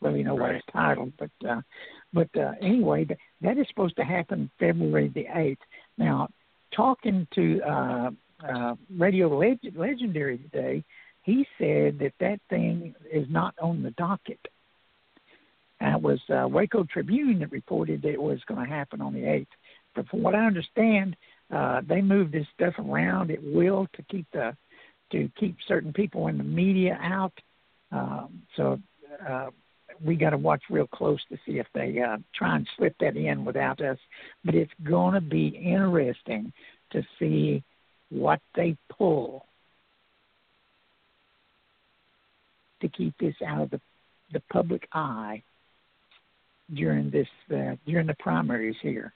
really 0.00 0.22
know 0.22 0.34
what 0.34 0.52
it's 0.52 0.66
titled, 0.72 1.12
but 1.18 1.30
uh, 1.48 1.60
but 2.12 2.28
uh, 2.36 2.52
anyway, 2.62 3.04
th- 3.04 3.18
that 3.42 3.58
is 3.58 3.66
supposed 3.68 3.96
to 3.96 4.04
happen 4.04 4.50
February 4.58 5.10
the 5.14 5.26
eighth. 5.34 5.62
Now, 5.98 6.28
talking 6.74 7.26
to 7.34 7.60
uh, 7.62 8.10
uh, 8.48 8.74
Radio 8.96 9.36
Leg- 9.36 9.74
Legendary 9.76 10.38
today, 10.38 10.84
he 11.22 11.46
said 11.58 11.98
that 11.98 12.12
that 12.20 12.40
thing 12.48 12.94
is 13.12 13.26
not 13.28 13.54
on 13.60 13.82
the 13.82 13.90
docket. 13.92 14.40
And 15.80 15.96
it 15.96 16.02
was 16.02 16.20
uh, 16.28 16.46
Waco 16.46 16.84
Tribune 16.84 17.38
that 17.40 17.52
reported 17.52 18.02
that 18.02 18.12
it 18.12 18.20
was 18.20 18.38
going 18.46 18.62
to 18.62 18.70
happen 18.70 19.00
on 19.00 19.14
the 19.14 19.20
8th. 19.20 19.46
But 19.94 20.08
from 20.08 20.22
what 20.22 20.34
I 20.34 20.44
understand, 20.44 21.16
uh, 21.52 21.80
they 21.86 22.00
moved 22.00 22.32
this 22.32 22.46
stuff 22.54 22.74
around 22.78 23.30
at 23.30 23.42
will 23.42 23.86
to 23.94 24.02
keep 24.02 24.26
the 24.32 24.56
to 25.12 25.28
keep 25.38 25.56
certain 25.66 25.92
people 25.92 26.28
in 26.28 26.38
the 26.38 26.44
media 26.44 26.96
out. 27.02 27.32
Um, 27.90 28.42
so 28.56 28.78
uh, 29.28 29.50
we 30.04 30.14
got 30.14 30.30
to 30.30 30.38
watch 30.38 30.62
real 30.70 30.86
close 30.86 31.18
to 31.30 31.36
see 31.44 31.58
if 31.58 31.66
they 31.74 32.00
uh, 32.00 32.18
try 32.32 32.54
and 32.56 32.68
slip 32.76 32.94
that 33.00 33.16
in 33.16 33.44
without 33.44 33.80
us. 33.80 33.98
But 34.44 34.54
it's 34.54 34.70
going 34.84 35.14
to 35.14 35.20
be 35.20 35.48
interesting 35.48 36.52
to 36.92 37.02
see 37.18 37.64
what 38.10 38.40
they 38.54 38.76
pull 38.96 39.46
to 42.80 42.88
keep 42.88 43.14
this 43.18 43.34
out 43.46 43.62
of 43.62 43.70
the 43.70 43.80
the 44.32 44.42
public 44.52 44.86
eye 44.92 45.42
during 46.72 47.10
this 47.10 47.28
uh, 47.52 47.74
during 47.86 48.06
the 48.06 48.16
primaries 48.18 48.76
here. 48.80 49.12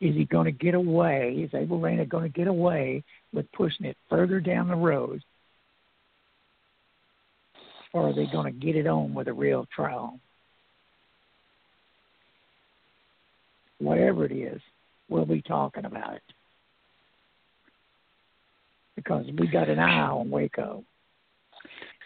Is 0.00 0.14
he 0.14 0.24
going 0.24 0.44
to 0.44 0.52
get 0.52 0.74
away? 0.74 1.44
Is 1.44 1.54
Abel 1.54 1.80
Reyna 1.80 2.04
going 2.04 2.30
to 2.30 2.38
get 2.38 2.48
away 2.48 3.02
with 3.32 3.50
pushing 3.52 3.86
it 3.86 3.96
further 4.10 4.40
down 4.40 4.68
the 4.68 4.76
road, 4.76 5.22
or 7.92 8.10
are 8.10 8.14
they 8.14 8.26
going 8.26 8.52
to 8.52 8.66
get 8.66 8.76
it 8.76 8.86
on 8.86 9.14
with 9.14 9.28
a 9.28 9.32
real 9.32 9.66
trial? 9.74 10.20
Whatever 13.78 14.26
it 14.26 14.32
is, 14.32 14.60
we'll 15.08 15.26
be 15.26 15.42
talking 15.42 15.86
about 15.86 16.14
it 16.14 16.22
because 18.96 19.26
we 19.38 19.46
got 19.46 19.68
an 19.68 19.78
eye 19.78 20.08
on 20.08 20.30
Waco, 20.30 20.82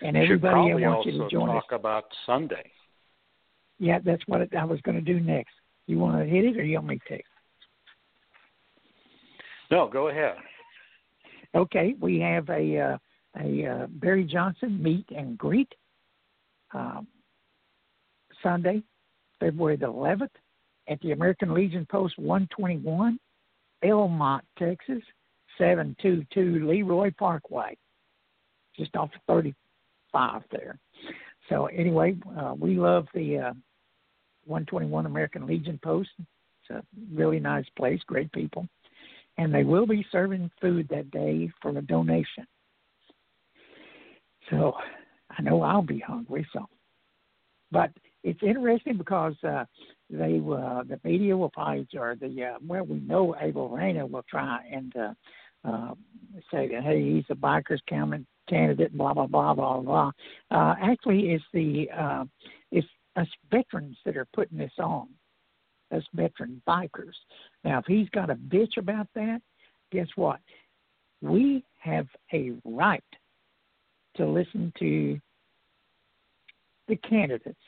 and 0.02 0.16
everybody 0.16 0.74
wants 0.74 1.06
you 1.06 1.18
to 1.18 1.28
join 1.30 1.48
us. 1.48 1.62
talk 1.62 1.78
about 1.78 2.04
Sunday. 2.26 2.70
Yeah, 3.78 3.98
that's 4.04 4.22
what 4.26 4.54
I 4.54 4.64
was 4.64 4.80
going 4.82 4.96
to 4.96 5.00
do 5.00 5.18
next. 5.18 5.54
You 5.86 5.98
want 5.98 6.18
to 6.18 6.24
hit 6.24 6.44
it, 6.44 6.56
or 6.58 6.62
you 6.62 6.76
want 6.76 6.88
me 6.88 7.00
to? 7.08 7.18
No, 9.70 9.88
go 9.88 10.08
ahead. 10.08 10.34
Okay, 11.54 11.94
we 12.00 12.18
have 12.20 12.48
a 12.50 12.78
uh, 12.78 12.98
a 13.40 13.66
uh, 13.66 13.86
Barry 13.88 14.24
Johnson 14.24 14.82
meet 14.82 15.06
and 15.16 15.38
greet 15.38 15.72
um, 16.74 17.06
Sunday, 18.42 18.82
February 19.38 19.76
the 19.76 19.86
11th, 19.86 20.30
at 20.88 21.00
the 21.00 21.12
American 21.12 21.54
Legion 21.54 21.86
Post 21.88 22.18
121, 22.18 23.18
Elm 23.84 24.12
Mott, 24.12 24.44
Texas, 24.58 25.02
722 25.58 26.66
Leroy 26.66 27.12
Parkway, 27.16 27.76
just 28.76 28.96
off 28.96 29.10
of 29.14 29.20
35 29.28 30.42
there. 30.50 30.78
So 31.48 31.66
anyway, 31.66 32.16
uh, 32.36 32.54
we 32.58 32.74
love 32.74 33.06
the 33.14 33.38
uh, 33.38 33.52
121 34.46 35.06
American 35.06 35.46
Legion 35.46 35.78
Post. 35.82 36.10
It's 36.18 36.70
a 36.70 36.82
really 37.14 37.38
nice 37.38 37.66
place, 37.76 38.00
great 38.06 38.32
people 38.32 38.66
and 39.40 39.54
they 39.54 39.64
will 39.64 39.86
be 39.86 40.04
serving 40.12 40.50
food 40.60 40.86
that 40.90 41.10
day 41.10 41.50
for 41.62 41.70
a 41.70 41.80
donation. 41.80 42.46
So 44.50 44.74
I 45.30 45.40
know 45.40 45.62
I'll 45.62 45.82
be 45.82 45.98
hungry. 45.98 46.46
So, 46.52 46.66
but 47.72 47.90
it's 48.22 48.42
interesting 48.42 48.98
because 48.98 49.34
uh, 49.42 49.64
they 50.10 50.36
uh, 50.36 50.82
the 50.82 51.00
media 51.04 51.36
will 51.36 51.48
probably 51.48 51.88
or 51.96 52.16
the 52.20 52.44
uh, 52.44 52.58
well 52.66 52.84
we 52.84 53.00
know 53.00 53.34
Abel 53.40 53.70
Reyna 53.70 54.06
will 54.06 54.24
try 54.28 54.60
and 54.70 54.92
uh, 54.94 55.14
uh, 55.64 55.94
say 56.52 56.68
that 56.68 56.82
hey 56.82 57.14
he's 57.14 57.24
a 57.30 57.34
bikers 57.34 57.80
county 57.88 58.26
candidate 58.46 58.92
blah 58.92 59.14
blah 59.14 59.26
blah 59.26 59.54
blah 59.54 59.80
blah. 59.80 60.10
Uh, 60.50 60.74
actually, 60.82 61.30
it's 61.30 61.44
the 61.54 61.88
uh, 61.96 62.24
it's 62.72 62.86
us 63.16 63.28
veterans 63.50 63.96
that 64.04 64.18
are 64.18 64.28
putting 64.34 64.58
this 64.58 64.72
on 64.78 65.08
us 65.92 66.04
veteran 66.14 66.62
bikers. 66.66 67.14
Now, 67.64 67.78
if 67.78 67.86
he's 67.86 68.08
got 68.10 68.30
a 68.30 68.34
bitch 68.34 68.76
about 68.76 69.08
that, 69.14 69.40
guess 69.92 70.08
what? 70.16 70.40
We 71.20 71.64
have 71.78 72.06
a 72.32 72.52
right 72.64 73.04
to 74.16 74.26
listen 74.26 74.72
to 74.78 75.18
the 76.88 76.96
candidates 76.96 77.58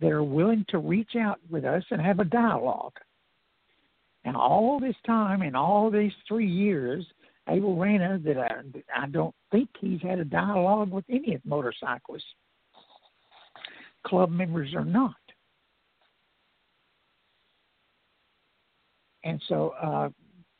that 0.00 0.10
are 0.10 0.24
willing 0.24 0.64
to 0.68 0.78
reach 0.78 1.14
out 1.18 1.38
with 1.50 1.64
us 1.64 1.84
and 1.90 2.00
have 2.00 2.20
a 2.20 2.24
dialogue. 2.24 2.94
And 4.24 4.36
all 4.36 4.78
this 4.80 4.96
time 5.06 5.42
in 5.42 5.54
all 5.54 5.90
these 5.90 6.12
three 6.28 6.46
years, 6.46 7.04
Abel 7.48 7.76
Reyna, 7.76 8.20
that 8.24 8.38
I, 8.38 9.04
I 9.04 9.06
don't 9.06 9.34
think 9.50 9.68
he's 9.80 10.00
had 10.02 10.18
a 10.18 10.24
dialogue 10.24 10.90
with 10.90 11.04
any 11.08 11.34
of 11.34 11.42
the 11.42 11.48
motorcyclists, 11.48 12.24
club 14.06 14.30
members 14.30 14.74
or 14.74 14.84
not. 14.84 15.14
And 19.24 19.40
so, 19.48 19.74
uh, 19.80 20.08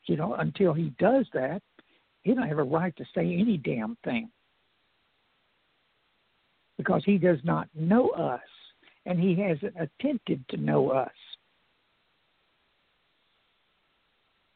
you 0.06 0.16
know, 0.16 0.34
until 0.34 0.72
he 0.72 0.92
does 0.98 1.26
that, 1.32 1.62
he 2.22 2.34
don't 2.34 2.48
have 2.48 2.58
a 2.58 2.62
right 2.62 2.94
to 2.96 3.04
say 3.14 3.22
any 3.22 3.56
damn 3.56 3.96
thing 4.04 4.30
because 6.76 7.02
he 7.04 7.18
does 7.18 7.38
not 7.44 7.68
know 7.74 8.10
us 8.10 8.40
and 9.06 9.18
he 9.18 9.34
hasn't 9.34 9.74
attempted 9.78 10.44
to 10.48 10.56
know 10.56 10.90
us. 10.90 11.10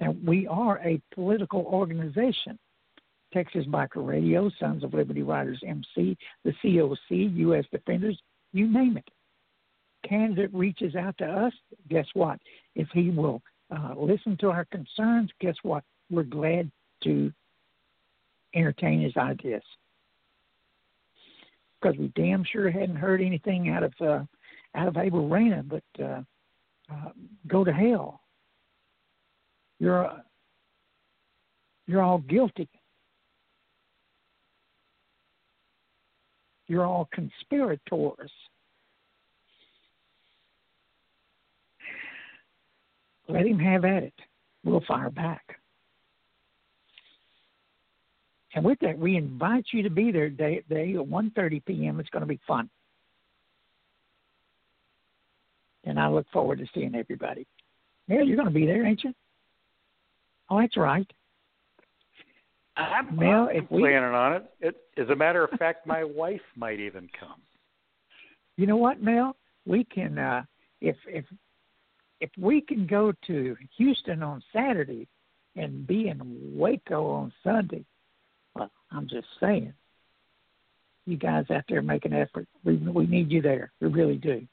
Now, 0.01 0.15
we 0.25 0.47
are 0.47 0.79
a 0.79 1.01
political 1.15 1.65
organization. 1.67 2.59
Texas 3.33 3.67
Biker 3.67 4.07
Radio, 4.07 4.51
Sons 4.61 4.85
of 4.85 4.95
Liberty 4.95 5.23
Riders 5.23 5.61
MC, 5.67 6.17
the 6.45 6.53
COC, 6.63 7.37
U.S. 7.37 7.65
Defenders, 7.73 8.19
you 8.53 8.73
name 8.73 8.97
it. 8.97 9.09
Candidate 10.09 10.55
reaches 10.55 10.95
out 10.95 11.17
to 11.19 11.25
us, 11.25 11.53
guess 11.89 12.07
what? 12.15 12.39
If 12.75 12.89
he 12.93 13.11
will 13.11 13.43
uh, 13.71 13.95
listen 13.97 14.37
to 14.39 14.51
our 14.51 14.65
concerns, 14.67 15.31
guess 15.41 15.57
what? 15.63 15.85
We're 16.11 16.23
glad 16.23 16.71
to 17.05 17.33
entertain 18.55 19.01
his 19.01 19.17
ideas 19.17 19.63
because 21.81 21.99
we 21.99 22.13
damn 22.15 22.45
sure 22.45 22.71
hadn't 22.71 22.97
heard 22.97 23.21
anything 23.21 23.69
out 23.69 23.83
of 23.83 23.93
uh, 24.01 24.25
out 24.75 24.89
of 24.89 24.97
Abel 24.97 25.29
Reyna, 25.29 25.63
but 25.63 26.03
uh, 26.03 26.23
uh, 26.93 27.11
go 27.47 27.65
to 27.65 27.73
hell. 27.73 28.21
You're 29.79 30.07
uh, 30.07 30.19
you're 31.87 32.03
all 32.03 32.19
guilty. 32.19 32.69
You're 36.67 36.87
all 36.87 37.09
conspirators. 37.13 38.33
Let 43.29 43.47
him 43.47 43.59
have 43.59 43.85
at 43.85 44.03
it. 44.03 44.15
We'll 44.65 44.83
fire 44.87 45.11
back. 45.11 45.59
And 48.55 48.65
with 48.65 48.79
that, 48.81 48.99
we 48.99 49.17
invite 49.17 49.67
you 49.73 49.83
to 49.83 49.91
be 49.91 50.13
there 50.13 50.29
day, 50.31 50.63
day 50.69 50.95
at 50.95 51.01
1.30 51.01 51.65
p.m. 51.65 51.99
It's 51.99 52.11
going 52.11 52.21
to 52.23 52.27
be 52.27 52.41
fun. 52.47 52.71
And 55.85 55.99
I 55.99 56.09
look 56.09 56.27
forward 56.33 56.59
to 56.61 56.67
seeing 56.73 56.95
everybody. 56.95 57.47
Mary, 58.09 58.27
you're 58.27 58.37
going 58.37 58.49
to 58.49 58.55
be 58.55 58.67
there, 58.67 58.87
ain't 58.87 59.03
you? 59.03 59.13
Oh, 60.51 60.61
that's 60.61 60.77
right. 60.77 61.11
I'm, 62.77 63.17
Mel, 63.17 63.49
I'm 63.55 63.67
we- 63.71 63.83
planning 63.83 64.15
on 64.15 64.35
it. 64.35 64.51
it. 64.61 64.77
As 64.97 65.09
a 65.09 65.17
matter 65.17 65.45
of 65.45 65.51
fact, 65.59 65.87
my 65.87 66.05
wife 66.05 66.41
might 66.57 66.81
even 66.81 67.09
come. 67.19 67.41
You 68.57 68.67
know 68.67 68.77
what, 68.77 69.03
Mel? 69.03 69.37
We 69.67 69.85
can 69.85 70.19
uh 70.19 70.43
if 70.81 70.97
if 71.07 71.25
if 72.21 72.31
we 72.39 72.61
can 72.61 72.87
go 72.87 73.13
to 73.27 73.57
Houston 73.77 74.23
on 74.23 74.43
Saturday 74.53 75.09
and 75.57 75.87
be 75.87 76.09
in 76.09 76.21
Waco 76.57 77.07
on 77.11 77.33
Sunday, 77.43 77.85
well, 78.55 78.71
I'm 78.91 79.09
just 79.09 79.27
saying. 79.41 79.73
You 81.07 81.19
guys 81.19 81.45
out 81.51 81.65
there 81.69 81.83
make 81.83 82.07
an 82.07 82.15
effort. 82.15 82.49
We 82.65 82.77
we 82.77 83.07
need 83.07 83.31
you 83.31 83.43
there. 83.43 83.73
We 83.81 83.89
really 83.89 84.17
do. 84.17 84.47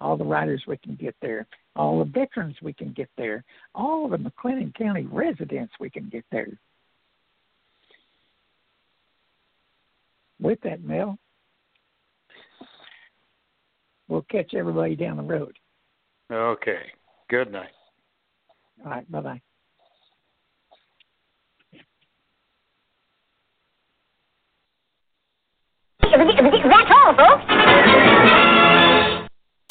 All 0.00 0.16
the 0.16 0.24
riders 0.24 0.62
we 0.66 0.76
can 0.76 0.94
get 0.94 1.14
there, 1.22 1.46
all 1.74 1.98
the 1.98 2.10
veterans 2.10 2.56
we 2.62 2.72
can 2.72 2.92
get 2.92 3.08
there, 3.16 3.44
all 3.74 4.08
the 4.08 4.18
McLennan 4.18 4.74
County 4.74 5.06
residents 5.10 5.72
we 5.80 5.88
can 5.88 6.08
get 6.10 6.24
there. 6.30 6.48
With 10.38 10.60
that, 10.62 10.82
Mel, 10.82 11.18
we'll 14.08 14.22
catch 14.30 14.54
everybody 14.54 14.96
down 14.96 15.16
the 15.18 15.22
road. 15.22 15.56
Okay. 16.30 16.82
Good 17.28 17.52
night. 17.52 17.70
All 18.84 18.90
right, 18.90 19.10
bye 19.10 19.20
bye. 19.20 19.40
That's 26.02 26.90
all, 26.90 27.14
folks. 27.16 28.56